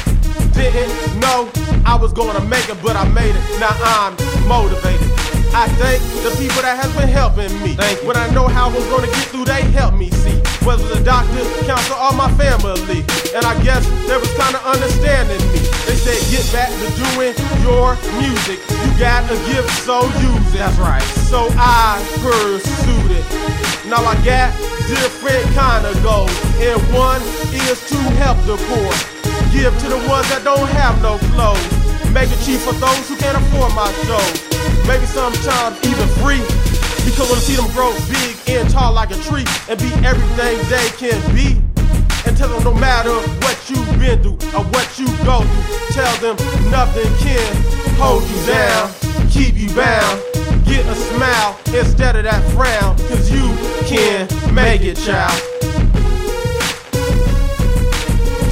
Didn't 0.52 0.92
know 1.20 1.50
I 1.84 1.96
was 1.96 2.12
gonna 2.12 2.44
make 2.44 2.68
it, 2.68 2.78
but 2.82 2.96
I 2.96 3.08
made 3.08 3.34
it. 3.34 3.60
Now 3.60 3.74
I'm 3.82 4.12
motivated. 4.46 5.10
I 5.54 5.68
thank 5.76 6.00
the 6.24 6.32
people 6.40 6.62
that 6.62 6.80
has 6.80 6.88
been 6.96 7.08
helping 7.08 7.52
me. 7.60 7.76
When 8.04 8.16
I 8.16 8.28
know 8.32 8.48
how 8.48 8.68
I 8.68 8.72
was 8.72 8.84
gonna 8.88 9.06
get 9.06 9.28
through, 9.28 9.44
they 9.44 9.62
helped 9.72 9.98
me 9.98 10.10
see. 10.10 10.40
Whether 10.64 10.86
the 10.88 11.00
doctor, 11.04 11.44
counselor, 11.66 11.98
or 11.98 12.12
my 12.12 12.30
family. 12.40 13.04
And 13.36 13.44
I 13.44 13.56
guess 13.62 13.84
they 14.08 14.16
was 14.16 14.32
kinda 14.32 14.60
understanding 14.64 15.40
me. 15.52 15.60
They 15.84 15.96
said, 15.96 16.20
get 16.32 16.44
back 16.52 16.70
to 16.72 16.88
doing 16.96 17.34
your 17.64 17.96
music. 18.20 18.60
You 18.70 18.90
got 18.98 19.24
a 19.28 19.36
gift, 19.48 19.68
so 19.84 20.04
use 20.20 20.54
it. 20.54 20.58
That's 20.58 20.78
right. 20.78 21.04
So 21.28 21.48
I 21.56 22.00
pursued 22.20 23.10
it. 23.10 23.71
Now 23.92 24.08
I 24.08 24.16
got 24.24 24.56
different 24.88 25.44
kind 25.52 25.84
of 25.84 25.92
goals. 26.02 26.32
And 26.56 26.80
one 26.96 27.20
is 27.52 27.76
to 27.92 27.98
help 28.24 28.40
the 28.48 28.56
poor. 28.56 28.88
Give 29.52 29.68
to 29.68 29.86
the 29.92 30.00
ones 30.08 30.24
that 30.32 30.40
don't 30.48 30.64
have 30.80 30.96
no 31.04 31.20
clothes. 31.36 31.60
Make 32.08 32.32
it 32.32 32.40
cheap 32.40 32.64
for 32.64 32.72
those 32.80 33.04
who 33.04 33.20
can't 33.20 33.36
afford 33.36 33.76
my 33.76 33.92
shows. 34.08 34.40
Maybe 34.88 35.04
sometimes 35.04 35.76
even 35.84 36.08
free. 36.24 36.40
Because 37.04 37.28
I 37.28 37.36
see 37.44 37.52
them 37.52 37.68
grow 37.76 37.92
big 38.08 38.32
and 38.48 38.64
tall 38.72 38.96
like 38.96 39.12
a 39.12 39.20
tree 39.28 39.44
and 39.68 39.76
be 39.76 39.92
everything 40.08 40.56
they 40.72 40.88
can 40.96 41.20
be. 41.36 41.60
And 42.24 42.32
tell 42.32 42.48
them 42.48 42.64
no 42.64 42.72
matter 42.72 43.12
what 43.44 43.60
you've 43.68 43.92
been 44.00 44.24
through 44.24 44.40
or 44.56 44.64
what 44.72 44.88
you 44.96 45.04
go 45.20 45.44
through, 45.44 45.92
tell 45.92 46.16
them 46.24 46.40
nothing 46.72 47.12
can 47.20 47.44
hold 48.00 48.24
you 48.24 48.40
down, 48.48 48.88
keep 49.32 49.56
you 49.56 49.68
bound. 49.74 50.20
Get 50.64 50.84
a 50.86 50.94
smile 50.94 51.58
instead 51.74 52.16
of 52.16 52.24
that 52.24 52.42
frown, 52.52 52.96
cause 53.08 53.30
you 53.30 53.48
can 53.88 54.28
make 54.54 54.82
it, 54.82 54.96
child. 54.96 55.32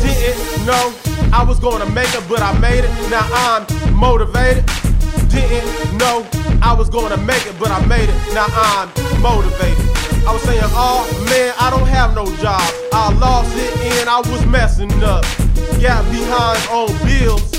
Didn't 0.02 0.66
know 0.66 0.92
I 1.32 1.44
was 1.46 1.60
gonna 1.60 1.88
make 1.90 2.12
it, 2.14 2.24
but 2.28 2.40
I 2.40 2.58
made 2.58 2.84
it. 2.84 2.90
Now 3.10 3.28
I'm 3.30 3.94
motivated. 3.94 4.64
Didn't 5.28 5.98
know 5.98 6.26
I 6.62 6.74
was 6.76 6.88
gonna 6.88 7.18
make 7.18 7.46
it, 7.46 7.56
but 7.60 7.70
I 7.70 7.84
made 7.86 8.08
it. 8.08 8.18
Now 8.34 8.46
I'm 8.50 8.88
motivated. 9.20 9.84
I 10.26 10.32
was 10.32 10.42
saying, 10.42 10.62
oh 10.64 11.04
man, 11.28 11.54
I 11.58 11.70
don't 11.70 11.88
have 11.88 12.14
no 12.14 12.24
job. 12.36 12.60
I 12.92 13.12
lost 13.18 13.56
it 13.56 13.98
and 13.98 14.08
I 14.08 14.18
was 14.18 14.44
messing 14.46 14.92
up. 15.02 15.24
Got 15.80 16.04
behind 16.10 16.60
on 16.68 16.88
bills 17.06 17.52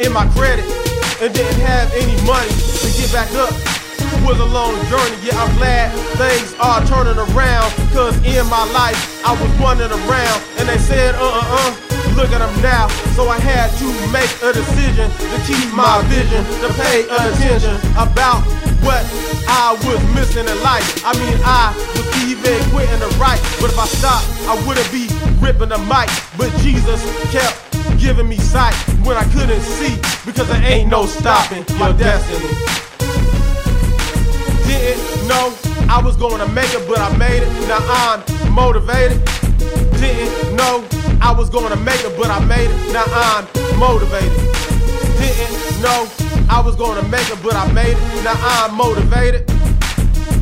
in 0.00 0.12
my 0.12 0.26
credit 0.32 0.93
and 1.24 1.32
didn't 1.32 1.60
have 1.64 1.88
any 1.96 2.12
money 2.28 2.52
to 2.52 2.88
get 3.00 3.08
back 3.08 3.32
up. 3.40 3.48
It 3.96 4.20
Was 4.28 4.36
a 4.36 4.44
long 4.44 4.76
journey, 4.92 5.16
yeah, 5.24 5.40
I'm 5.40 5.56
glad 5.56 5.88
things 6.20 6.52
are 6.60 6.84
turning 6.84 7.16
around. 7.16 7.72
Cause 7.96 8.12
in 8.28 8.44
my 8.52 8.60
life, 8.76 9.00
I 9.24 9.32
was 9.32 9.48
running 9.56 9.88
around 9.88 10.38
and 10.60 10.68
they 10.68 10.76
said, 10.76 11.14
uh 11.16 11.24
uh 11.24 11.56
uh, 11.56 11.70
look 12.12 12.28
at 12.28 12.44
them 12.44 12.52
now. 12.60 12.88
So 13.16 13.24
I 13.32 13.40
had 13.40 13.72
to 13.80 13.88
make 14.12 14.28
a 14.44 14.52
decision 14.52 15.08
to 15.08 15.36
keep 15.48 15.64
my 15.72 16.04
vision, 16.12 16.44
to 16.60 16.68
pay 16.76 17.08
attention 17.08 17.72
about 17.96 18.44
what 18.84 19.00
I 19.48 19.72
was 19.80 20.00
missing 20.12 20.44
in 20.44 20.58
life. 20.60 20.84
I 21.08 21.16
mean, 21.16 21.40
I 21.40 21.72
was 21.96 22.04
even 22.28 22.52
quitting 22.68 23.00
to 23.00 23.08
write, 23.16 23.40
but 23.64 23.72
if 23.72 23.78
I 23.80 23.88
stopped, 23.88 24.28
I 24.44 24.60
wouldn't 24.68 24.92
be 24.92 25.08
ripping 25.40 25.72
the 25.72 25.80
mic. 25.88 26.12
But 26.36 26.52
Jesus 26.60 27.00
kept 27.32 27.63
giving 27.98 28.28
me 28.28 28.36
sight 28.36 28.74
when 29.04 29.16
I 29.16 29.24
couldn't 29.32 29.60
see 29.60 29.96
because 30.24 30.48
there 30.48 30.62
ain't 30.62 30.90
no 30.90 31.06
stopping 31.06 31.64
your 31.78 31.92
destiny. 31.92 32.48
Didn't 34.66 35.28
know 35.28 35.54
I 35.88 36.00
was 36.02 36.16
gonna 36.16 36.48
make 36.48 36.72
it, 36.74 36.86
but 36.88 36.98
I 36.98 37.16
made 37.16 37.42
it. 37.42 37.68
Now 37.68 37.80
I'm 37.80 38.52
motivated. 38.52 39.22
Didn't 40.00 40.56
know 40.56 40.84
I 41.20 41.32
was 41.32 41.50
gonna 41.50 41.76
make 41.76 42.00
it, 42.04 42.16
but 42.16 42.30
I 42.30 42.40
made 42.44 42.70
it. 42.70 42.92
Now 42.92 43.04
I'm 43.06 43.46
motivated. 43.78 44.36
Didn't 45.18 45.82
know 45.82 46.08
I 46.48 46.60
was 46.64 46.76
gonna 46.76 47.06
make 47.08 47.28
it, 47.30 47.42
but 47.42 47.54
I 47.54 47.70
made 47.72 47.96
it. 47.96 48.24
Now 48.24 48.34
I'm 48.38 48.74
motivated. 48.74 49.46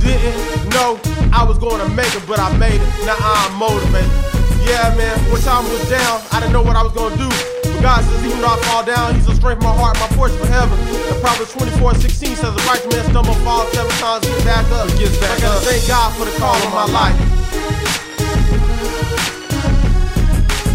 Didn't 0.00 0.70
know 0.70 1.00
I 1.32 1.44
was 1.44 1.58
gonna 1.58 1.88
make 1.88 2.14
it, 2.14 2.22
but 2.26 2.38
I 2.38 2.56
made 2.56 2.80
it. 2.80 3.06
Now 3.06 3.16
I'm 3.18 3.54
motivated. 3.56 4.41
Yeah, 4.62 4.94
man, 4.94 5.18
when 5.30 5.40
time 5.42 5.64
was 5.66 5.82
down, 5.90 6.22
I 6.30 6.38
didn't 6.38 6.52
know 6.52 6.62
what 6.62 6.76
I 6.76 6.82
was 6.82 6.92
gonna 6.92 7.16
do. 7.16 7.28
But 7.28 7.82
God 7.82 8.04
says, 8.04 8.24
even 8.24 8.40
though 8.40 8.54
I 8.54 8.58
fall 8.70 8.84
down, 8.84 9.14
He's 9.14 9.26
the 9.26 9.34
strength 9.34 9.58
of 9.58 9.66
my 9.66 9.74
heart, 9.74 9.98
my 9.98 10.08
portion 10.14 10.38
forever. 10.38 10.74
And 10.74 11.18
Proverbs 11.20 11.52
24 11.52 11.94
16 11.98 12.36
says, 12.36 12.54
The 12.54 12.62
righteous 12.70 12.86
man 12.94 13.04
stumble, 13.10 13.34
fall 13.42 13.66
seven 13.74 13.90
times, 13.98 14.26
get 14.26 14.44
back 14.44 14.66
up. 14.70 14.86
Gets 14.98 15.18
back 15.18 15.38
I 15.38 15.40
gotta 15.40 15.66
thank 15.66 15.82
God 15.88 16.08
for 16.14 16.24
the 16.24 16.34
call 16.38 16.54
of 16.54 16.70
my 16.70 16.86
life. 16.94 17.18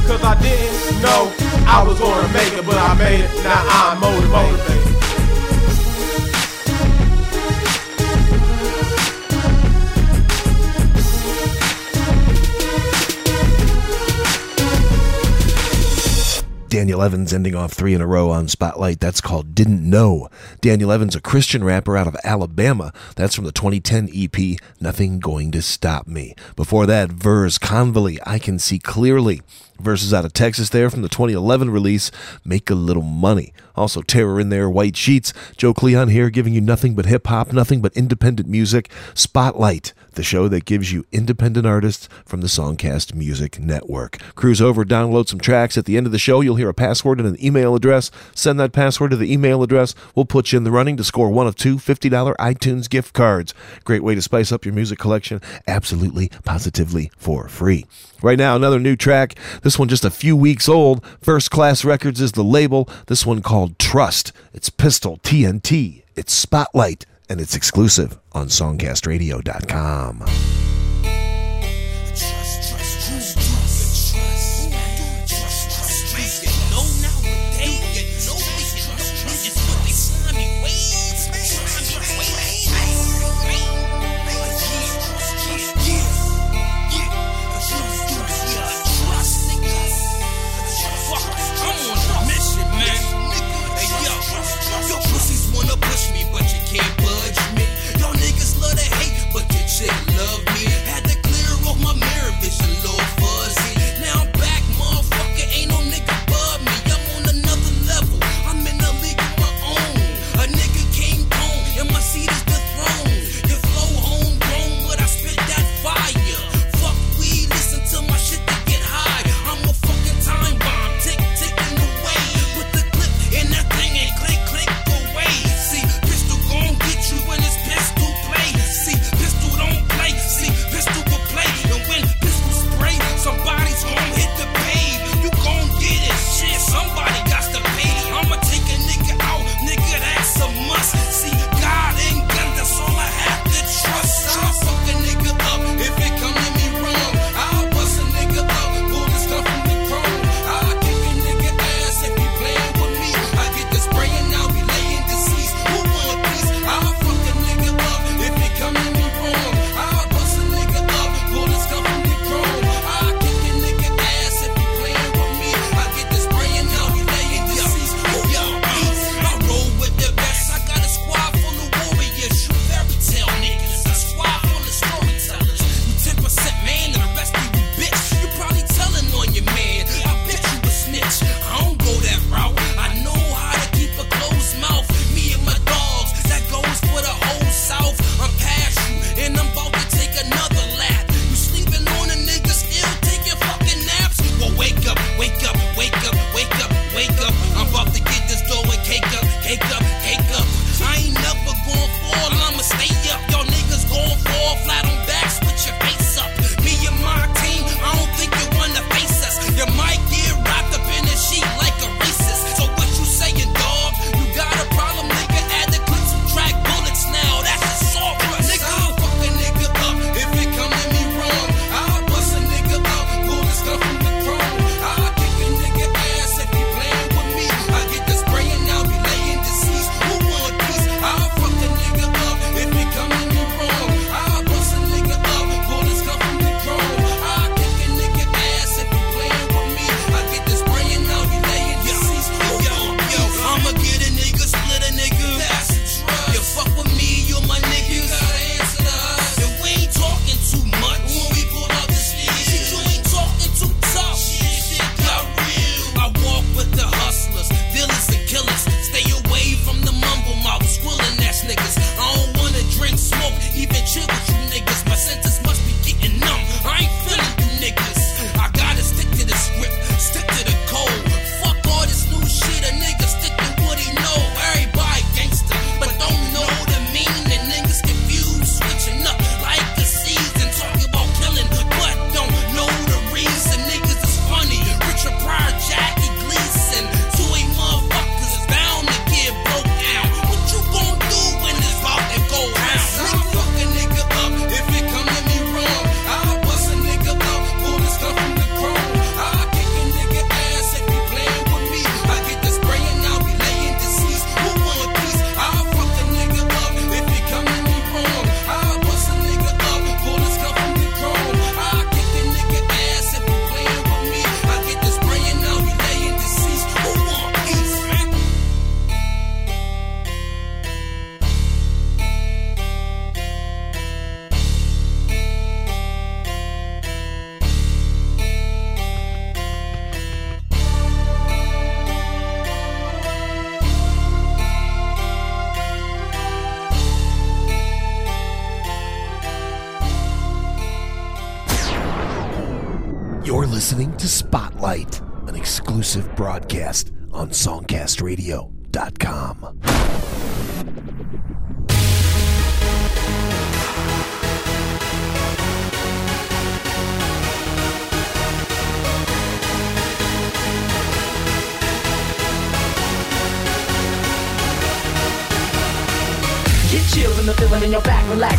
Cause 0.08 0.24
I 0.24 0.36
didn't 0.40 1.02
know 1.02 1.32
I 1.68 1.84
was 1.88 2.00
gonna 2.00 2.28
make 2.34 2.54
it, 2.54 2.66
but 2.66 2.76
I 2.76 2.94
made 2.96 3.24
it. 3.24 3.32
Now 3.44 3.64
I'm 3.68 4.00
motivated. 4.00 4.87
Daniel 16.70 17.02
Evans 17.02 17.34
ending 17.34 17.56
off 17.56 17.72
three 17.72 17.94
in 17.94 18.02
a 18.02 18.08
row 18.08 18.30
on 18.30 18.50
Spotlight. 18.50 19.00
That's 19.00 19.22
called 19.22 19.56
Didn't 19.56 19.90
Know. 19.90 20.30
Daniel 20.60 20.92
Evans, 20.92 21.16
a 21.16 21.22
Christian 21.22 21.64
rapper 21.64 21.96
out 21.96 22.08
of 22.08 22.18
Alabama. 22.26 22.92
That's 23.16 23.36
from 23.36 23.46
the 23.46 23.54
2010 23.54 24.10
EP, 24.14 24.60
Nothing 24.82 25.20
Going 25.20 25.52
to 25.52 25.62
Stop 25.62 26.08
Me. 26.08 26.36
Before 26.58 26.86
that, 26.86 27.10
Vers 27.10 27.58
Convoy, 27.58 28.18
I 28.26 28.38
Can 28.38 28.60
See 28.60 28.80
Clearly. 28.80 29.42
Verses 29.80 30.14
out 30.14 30.26
of 30.26 30.34
Texas 30.34 30.70
there 30.70 30.90
from 30.90 31.04
the 31.04 31.10
2011 31.10 31.70
release, 31.70 32.12
Make 32.44 32.70
a 32.70 32.76
Little 32.76 33.04
Money. 33.04 33.54
Also, 33.76 34.02
Terror 34.02 34.40
in 34.40 34.50
there, 34.50 34.70
White 34.70 34.98
Sheets. 34.98 35.34
Joe 35.56 35.74
Cleon 35.74 36.10
here 36.10 36.30
giving 36.30 36.54
you 36.54 36.62
nothing 36.62 36.96
but 36.96 37.06
hip 37.06 37.28
hop, 37.28 37.54
nothing 37.54 37.80
but 37.80 37.96
independent 37.96 38.50
music. 38.50 38.92
Spotlight, 39.14 39.94
the 40.18 40.24
show 40.24 40.48
that 40.48 40.66
gives 40.66 40.92
you 40.92 41.06
independent 41.12 41.66
artists 41.66 42.10
from 42.26 42.42
the 42.42 42.48
Songcast 42.48 43.14
Music 43.14 43.60
Network. 43.60 44.18
Cruise 44.36 44.60
over, 44.60 44.84
download 44.84 45.30
some 45.30 45.40
tracks. 45.40 45.78
At 45.78 45.86
the 45.86 45.96
end 45.96 46.08
of 46.08 46.12
the 46.12 46.20
show, 46.20 46.42
you'll 46.42 46.56
hear 46.56 46.70
a 46.70 46.74
password 46.74 47.20
and 47.20 47.30
an 47.30 47.44
email 47.44 47.76
address. 47.76 48.10
Send 48.34 48.60
that 48.60 48.74
password 48.74 49.12
to 49.12 49.16
the 49.16 49.32
email 49.32 49.62
address. 49.62 49.94
We'll 50.16 50.26
put 50.26 50.52
you 50.52 50.58
in 50.58 50.64
the 50.64 50.72
running 50.72 50.98
to 50.98 51.04
score 51.04 51.30
one 51.30 51.46
of 51.46 51.56
two 51.56 51.78
$50 51.78 52.36
iTunes 52.36 52.90
gift 52.90 53.14
cards. 53.14 53.54
Great 53.84 54.04
way 54.04 54.16
to 54.16 54.22
spice 54.22 54.52
up 54.52 54.66
your 54.66 54.74
music 54.74 54.98
collection, 54.98 55.40
absolutely, 55.68 56.30
positively 56.44 57.12
for 57.16 57.48
free. 57.48 57.86
Right 58.24 58.40
now, 58.40 58.56
another 58.56 58.80
new 58.80 58.96
track. 58.96 59.36
This 59.62 59.78
one 59.78 59.88
just 59.88 60.04
a 60.04 60.10
few 60.10 60.36
weeks 60.36 60.68
old. 60.68 61.06
First 61.22 61.52
Class 61.52 61.86
Records 61.86 62.20
is 62.20 62.32
the 62.32 62.44
label. 62.44 62.90
This 63.06 63.24
one 63.24 63.44
called 63.44 63.78
Trust. 63.78 64.32
It's 64.52 64.72
Pistol 64.72 65.18
TNT. 65.18 66.02
It's 66.16 66.34
Spotlight, 66.34 67.06
and 67.30 67.42
it's 67.42 67.56
exclusive 67.56 68.18
on 68.34 68.48
SongcastRadio.com. 68.48 70.77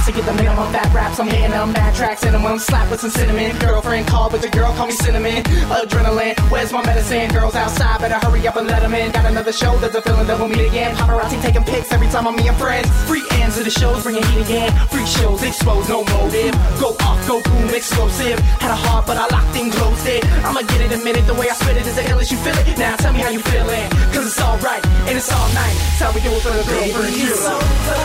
and 0.09 0.17
get 0.17 0.25
the 0.25 0.33
minimum 0.33 0.73
fat 0.73 0.93
raps. 0.95 1.21
I'm 1.21 1.29
hitting 1.29 1.51
them 1.51 1.73
bad 1.73 1.95
tracks 1.95 2.23
and 2.25 2.35
I'm 2.35 2.45
on 2.47 2.59
slap 2.59 2.91
with 2.91 3.01
some 3.01 3.11
cinnamon. 3.11 3.57
Girlfriend 3.59 4.07
called, 4.07 4.33
but 4.33 4.41
the 4.41 4.49
girl 4.49 4.73
call 4.73 4.87
me 4.87 4.93
cinnamon. 4.93 5.43
Adrenaline, 5.69 6.39
where's 6.51 6.73
my 6.73 6.85
medicine? 6.85 7.29
Girls 7.31 7.55
outside, 7.55 8.01
better 8.01 8.19
hurry 8.27 8.47
up 8.49 8.57
and 8.57 8.67
let 8.67 8.81
them 8.81 8.95
in. 8.95 9.13
Got 9.13 9.27
another 9.27 9.53
show, 9.53 9.77
there's 9.79 9.95
a 9.95 10.03
feeling 10.03 10.27
that 10.27 10.39
we'll 10.39 10.49
meet 10.49 10.67
again. 10.67 10.97
Paparazzi 10.97 11.41
taking 11.43 11.63
pics 11.63 11.93
every 11.93 12.09
time 12.09 12.27
I'm 12.27 12.37
me 12.37 12.49
and 12.49 12.57
friends. 12.57 12.89
Free 13.07 13.23
ends 13.33 13.59
of 13.59 13.65
the 13.65 13.71
shows, 13.71 14.03
bringing 14.03 14.25
heat 14.25 14.41
again. 14.41 14.73
Free 14.89 15.07
shows, 15.07 15.43
exposed, 15.43 15.89
no 15.89 16.03
motive. 16.05 16.53
Go 16.81 16.97
off, 17.05 17.18
go 17.29 17.43
boom, 17.43 17.69
explosive. 17.75 18.41
Had 18.65 18.73
a 18.73 18.81
heart, 18.89 19.05
but 19.07 19.19
I 19.19 19.29
locked 19.29 19.55
in, 19.55 19.71
closed 19.71 20.07
it. 20.09 20.25
I'ma 20.47 20.63
get 20.63 20.81
it 20.81 20.93
a 20.99 21.01
minute, 21.05 21.27
the 21.27 21.35
way 21.35 21.51
I 21.51 21.55
spit 21.55 21.77
it 21.77 21.87
is 21.87 21.95
the 21.95 22.03
illest, 22.09 22.33
you 22.33 22.39
feel 22.39 22.57
it. 22.57 22.79
Now 22.79 22.97
tell 22.97 23.13
me 23.13 23.21
how 23.21 23.29
you 23.29 23.41
feeling, 23.53 23.89
cause 24.13 24.27
it's 24.27 24.41
alright, 24.41 24.85
and 25.07 25.15
it's 25.21 25.31
all 25.31 25.49
night. 25.53 25.77
It's 25.93 26.01
how 26.01 26.11
we 26.17 26.21
do 26.25 26.33
it 26.33 26.41
for 26.41 26.53
the 26.57 26.65
girlfriend. 26.65 27.13
Baby, 27.13 27.29
it's 27.29 27.45
over, 27.45 28.01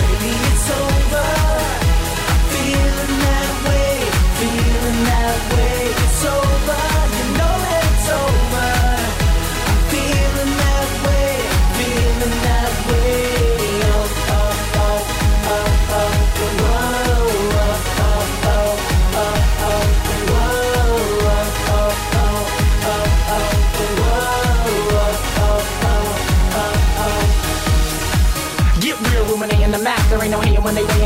baby, 0.00 0.32
it's 0.48 0.68
over. 0.80 1.28
I'm 2.32 2.40
feeling 2.52 3.14
that 3.28 3.52
way, 3.68 3.92
feeling 4.40 5.00
that 5.04 5.40
way. 5.52 5.71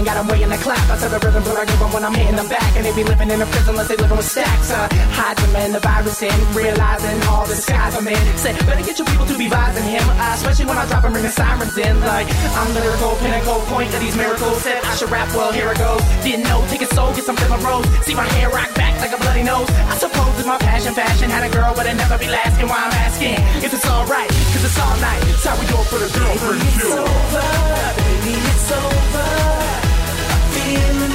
Got 0.07 0.14
them 0.14 0.30
weighing 0.30 0.48
the 0.48 0.57
clap. 0.62 0.78
I 0.86 0.96
said 0.96 1.11
the 1.11 1.18
rhythm, 1.18 1.42
but 1.42 1.59
I 1.59 1.66
give 1.66 1.82
them 1.82 1.90
when 1.90 2.07
I'm 2.07 2.14
hitting 2.14 2.38
them 2.38 2.46
back. 2.46 2.70
And 2.78 2.86
they 2.86 2.94
be 2.94 3.02
living 3.02 3.26
in 3.26 3.42
a 3.42 3.48
prison 3.50 3.74
unless 3.74 3.90
they 3.90 3.98
living 3.98 4.16
with 4.16 4.30
stacks. 4.30 4.70
Uh, 4.70 4.86
hide 5.11 5.34
them 5.34 5.50
in 5.66 5.74
the 5.74 5.82
virus 5.82 6.22
in, 6.22 6.30
realizing 6.54 7.18
all 7.26 7.42
the 7.42 7.59
skies 7.59 7.98
I'm 7.98 8.07
in. 8.07 8.22
Say, 8.38 8.54
better 8.62 8.86
get 8.86 9.02
your 9.02 9.09
people 9.11 9.26
to 9.26 9.36
be 9.36 9.50
vising 9.50 9.82
him. 9.82 10.07
Uh, 10.07 10.38
especially 10.38 10.70
when 10.70 10.78
I 10.78 10.86
drop 10.86 11.02
and 11.02 11.12
bring 11.12 11.26
the 11.26 11.34
sirens 11.34 11.74
in. 11.76 11.98
Like, 12.07 12.30
I'm 12.54 12.70
lyrical, 12.78 13.18
pinnacle, 13.18 13.59
point 13.66 13.90
of 13.90 14.00
these 14.00 14.14
miracles. 14.14 14.62
Said 14.62 14.78
I 14.86 14.94
should 14.94 15.11
rap, 15.11 15.26
well, 15.34 15.50
here 15.50 15.74
it 15.74 15.78
goes. 15.82 15.98
Didn't 16.22 16.46
know, 16.46 16.62
take 16.70 16.86
a 16.86 16.90
soul, 16.94 17.11
get 17.11 17.26
some 17.26 17.34
different 17.34 17.66
rose. 17.66 17.84
See 18.07 18.14
my 18.14 18.30
hair 18.38 18.48
rock 18.54 18.70
back 18.78 18.94
like 19.02 19.11
a 19.11 19.18
bloody 19.18 19.42
nose. 19.42 19.66
I 19.90 19.98
suppose 19.98 20.30
it's 20.38 20.46
my 20.46 20.59
passion, 20.62 20.94
fashion. 20.94 21.34
Had 21.34 21.42
a 21.42 21.50
girl, 21.50 21.74
but 21.74 21.82
it 21.90 21.98
never 21.98 22.14
be 22.14 22.30
asking 22.30 22.70
why 22.70 22.78
I'm 22.78 22.94
asking. 23.02 23.42
If 23.59 23.74
it's 23.74 23.86
alright, 23.90 24.30
cause 24.54 24.62
it's 24.62 24.78
all 24.78 24.96
night. 25.02 25.22
It's 25.34 25.42
how 25.42 25.59
we 25.59 25.66
it 25.66 25.86
for 25.90 25.98
the 25.98 26.11
girlfriend. 26.14 26.62
Baby, 26.62 26.78
it's 26.78 26.94
over, 26.94 27.46
baby, 27.98 28.34
it's 28.54 28.70
over. 28.70 29.95
I'm 30.69 31.05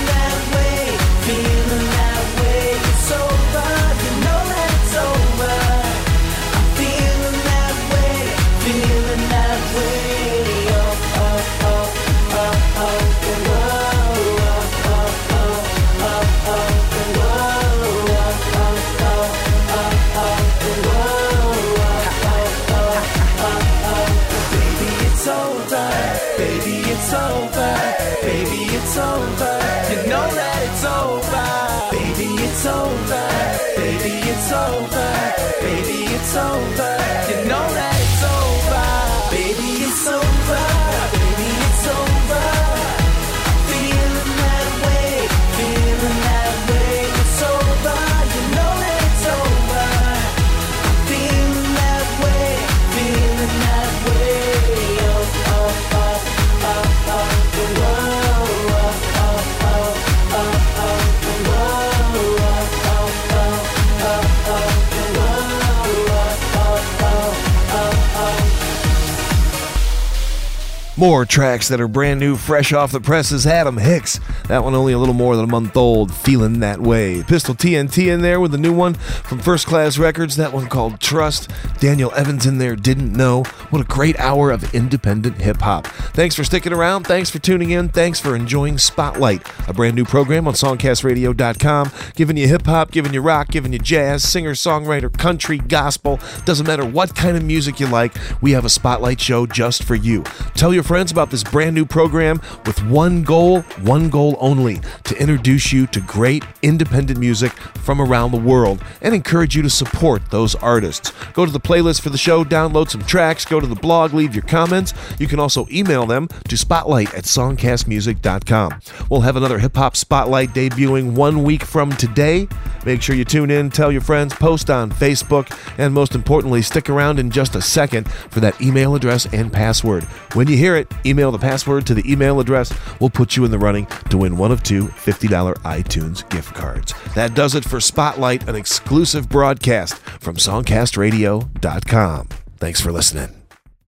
More 71.02 71.26
tracks 71.26 71.68
that 71.70 71.82
are 71.82 71.88
brand 71.88 72.20
new, 72.20 72.36
fresh 72.36 72.72
off 72.74 72.92
the 72.92 73.02
presses. 73.02 73.48
Adam 73.48 73.78
Hicks, 73.78 74.20
that 74.48 74.64
one 74.64 74.76
only 74.76 74.94
a 74.94 75.00
little 75.00 75.16
more 75.16 75.36
than 75.36 75.46
a 75.46 75.48
month 75.48 75.76
old, 75.76 76.14
feeling 76.14 76.60
that 76.60 76.80
way. 76.80 77.24
Pistol 77.24 77.56
TNT 77.56 78.14
in 78.14 78.22
there 78.22 78.40
with 78.40 78.54
a 78.54 78.60
new 78.60 78.72
one 78.72 78.94
from 78.94 79.40
First 79.40 79.66
Class 79.66 79.98
Records, 79.98 80.36
that 80.36 80.54
one 80.54 80.68
called 80.68 81.00
Trust. 81.00 81.50
Daniel 81.80 82.14
Evans 82.14 82.46
in 82.46 82.60
there, 82.60 82.76
didn't 82.76 83.14
know. 83.14 83.42
What 83.72 83.82
a 83.82 83.86
great 83.86 84.20
hour 84.20 84.52
of 84.52 84.76
independent 84.76 85.42
hip 85.42 85.58
hop. 85.58 85.88
Thanks 85.88 86.36
for 86.36 86.44
sticking 86.44 86.72
around. 86.72 87.08
Thanks 87.08 87.32
for 87.32 87.40
tuning 87.40 87.72
in. 87.72 87.90
Thanks 87.90 88.20
for 88.20 88.36
enjoying 88.36 88.78
Spotlight, 88.78 89.42
a 89.68 89.74
brand 89.74 89.96
new 89.96 90.06
program 90.06 90.48
on 90.48 90.54
SongcastRadio.com, 90.54 91.92
giving 92.14 92.38
you 92.38 92.48
hip 92.48 92.68
hop, 92.68 92.92
giving 92.92 93.16
you 93.16 93.22
rock, 93.22 93.48
giving 93.48 93.74
you 93.74 93.80
jazz, 93.80 94.22
singer, 94.24 94.54
songwriter, 94.54 95.12
country, 95.12 95.58
gospel. 95.58 96.20
Doesn't 96.46 96.68
matter 96.68 96.86
what 96.86 97.16
kind 97.16 97.36
of 97.36 97.44
music 97.44 97.80
you 97.80 97.88
like, 97.88 98.16
we 98.40 98.52
have 98.52 98.66
a 98.66 98.70
Spotlight 98.70 99.20
show 99.20 99.48
just 99.48 99.84
for 99.84 99.96
you. 99.96 100.22
Tell 100.54 100.72
your 100.72 100.91
friends 100.92 101.10
about 101.10 101.32
this 101.32 101.42
brand 101.42 101.74
new 101.74 101.86
program 101.86 102.42
with 102.66 102.84
one 102.84 103.24
goal, 103.24 103.62
one 103.82 104.10
goal 104.10 104.36
only 104.42 104.78
to 105.06 105.18
introduce 105.18 105.72
you 105.72 105.88
to 105.88 106.02
great 106.02 106.44
independent 106.64 107.18
music 107.18 107.54
from 107.54 108.02
around 108.02 108.32
the 108.32 108.38
world 108.38 108.84
and 109.02 109.16
encourage 109.16 109.56
you 109.56 109.62
to 109.62 109.70
support 109.70 110.22
those 110.32 110.54
artists. 110.56 111.14
Go 111.32 111.46
to 111.46 111.52
the 111.52 111.62
playlist 111.62 112.02
for 112.02 112.10
the 112.10 112.18
show, 112.18 112.44
download 112.44 112.90
some 112.90 113.04
tracks, 113.04 113.46
go 113.46 113.62
to 113.62 113.68
the 113.68 113.74
blog, 113.74 114.14
leave 114.14 114.36
your 114.36 114.44
comments. 114.44 114.94
You 115.18 115.28
can 115.28 115.40
also 115.40 115.66
email 115.72 116.06
them 116.06 116.28
to 116.50 116.58
spotlight 116.58 117.16
at 117.16 117.24
songcastmusic.com. 117.24 118.82
We'll 119.10 119.22
have 119.22 119.38
another 119.38 119.60
hip 119.60 119.78
hop 119.78 119.96
spotlight 119.96 120.50
debuting 120.50 121.14
one 121.14 121.44
week 121.44 121.64
from 121.64 121.94
today. 121.94 122.50
Make 122.86 123.02
sure 123.02 123.16
you 123.16 123.26
tune 123.26 123.52
in, 123.52 123.70
tell 123.70 123.92
your 123.92 124.02
friends, 124.02 124.34
post 124.34 124.70
on 124.70 124.92
Facebook, 124.92 125.56
and 125.78 125.94
most 125.94 126.16
importantly, 126.16 126.62
stick 126.62 126.90
around 126.90 127.20
in 127.20 127.30
just 127.30 127.56
a 127.56 127.62
second 127.62 128.12
for 128.12 128.40
that 128.42 128.60
email 128.60 128.96
address 128.96 129.32
and 129.32 129.54
password. 129.54 130.04
When 130.34 130.48
you 130.48 130.58
hear 130.58 130.76
it, 130.76 130.81
email 131.06 131.32
the 131.32 131.40
password 131.40 131.86
to 131.88 131.94
the 131.94 132.12
email 132.12 132.40
address. 132.40 132.74
We'll 133.00 133.10
put 133.10 133.36
you 133.36 133.46
in 133.46 133.52
the 133.52 133.60
running 133.60 133.88
to 134.10 134.18
win 134.18 134.38
one 134.38 134.52
of 134.52 134.64
two 134.64 134.86
$50 134.86 135.56
iTunes 135.58 136.30
gift 136.30 136.54
cards. 136.54 136.94
That 137.16 137.34
does 137.34 137.56
it 137.56 137.64
for 137.64 137.80
Spotlight, 137.80 138.48
an 138.48 138.56
exclusive 138.56 139.30
broadcast 139.30 139.96
from 139.96 140.36
SongcastRadio.com. 140.36 142.28
Thanks 142.58 142.82
for 142.82 142.92
listening. 142.92 143.41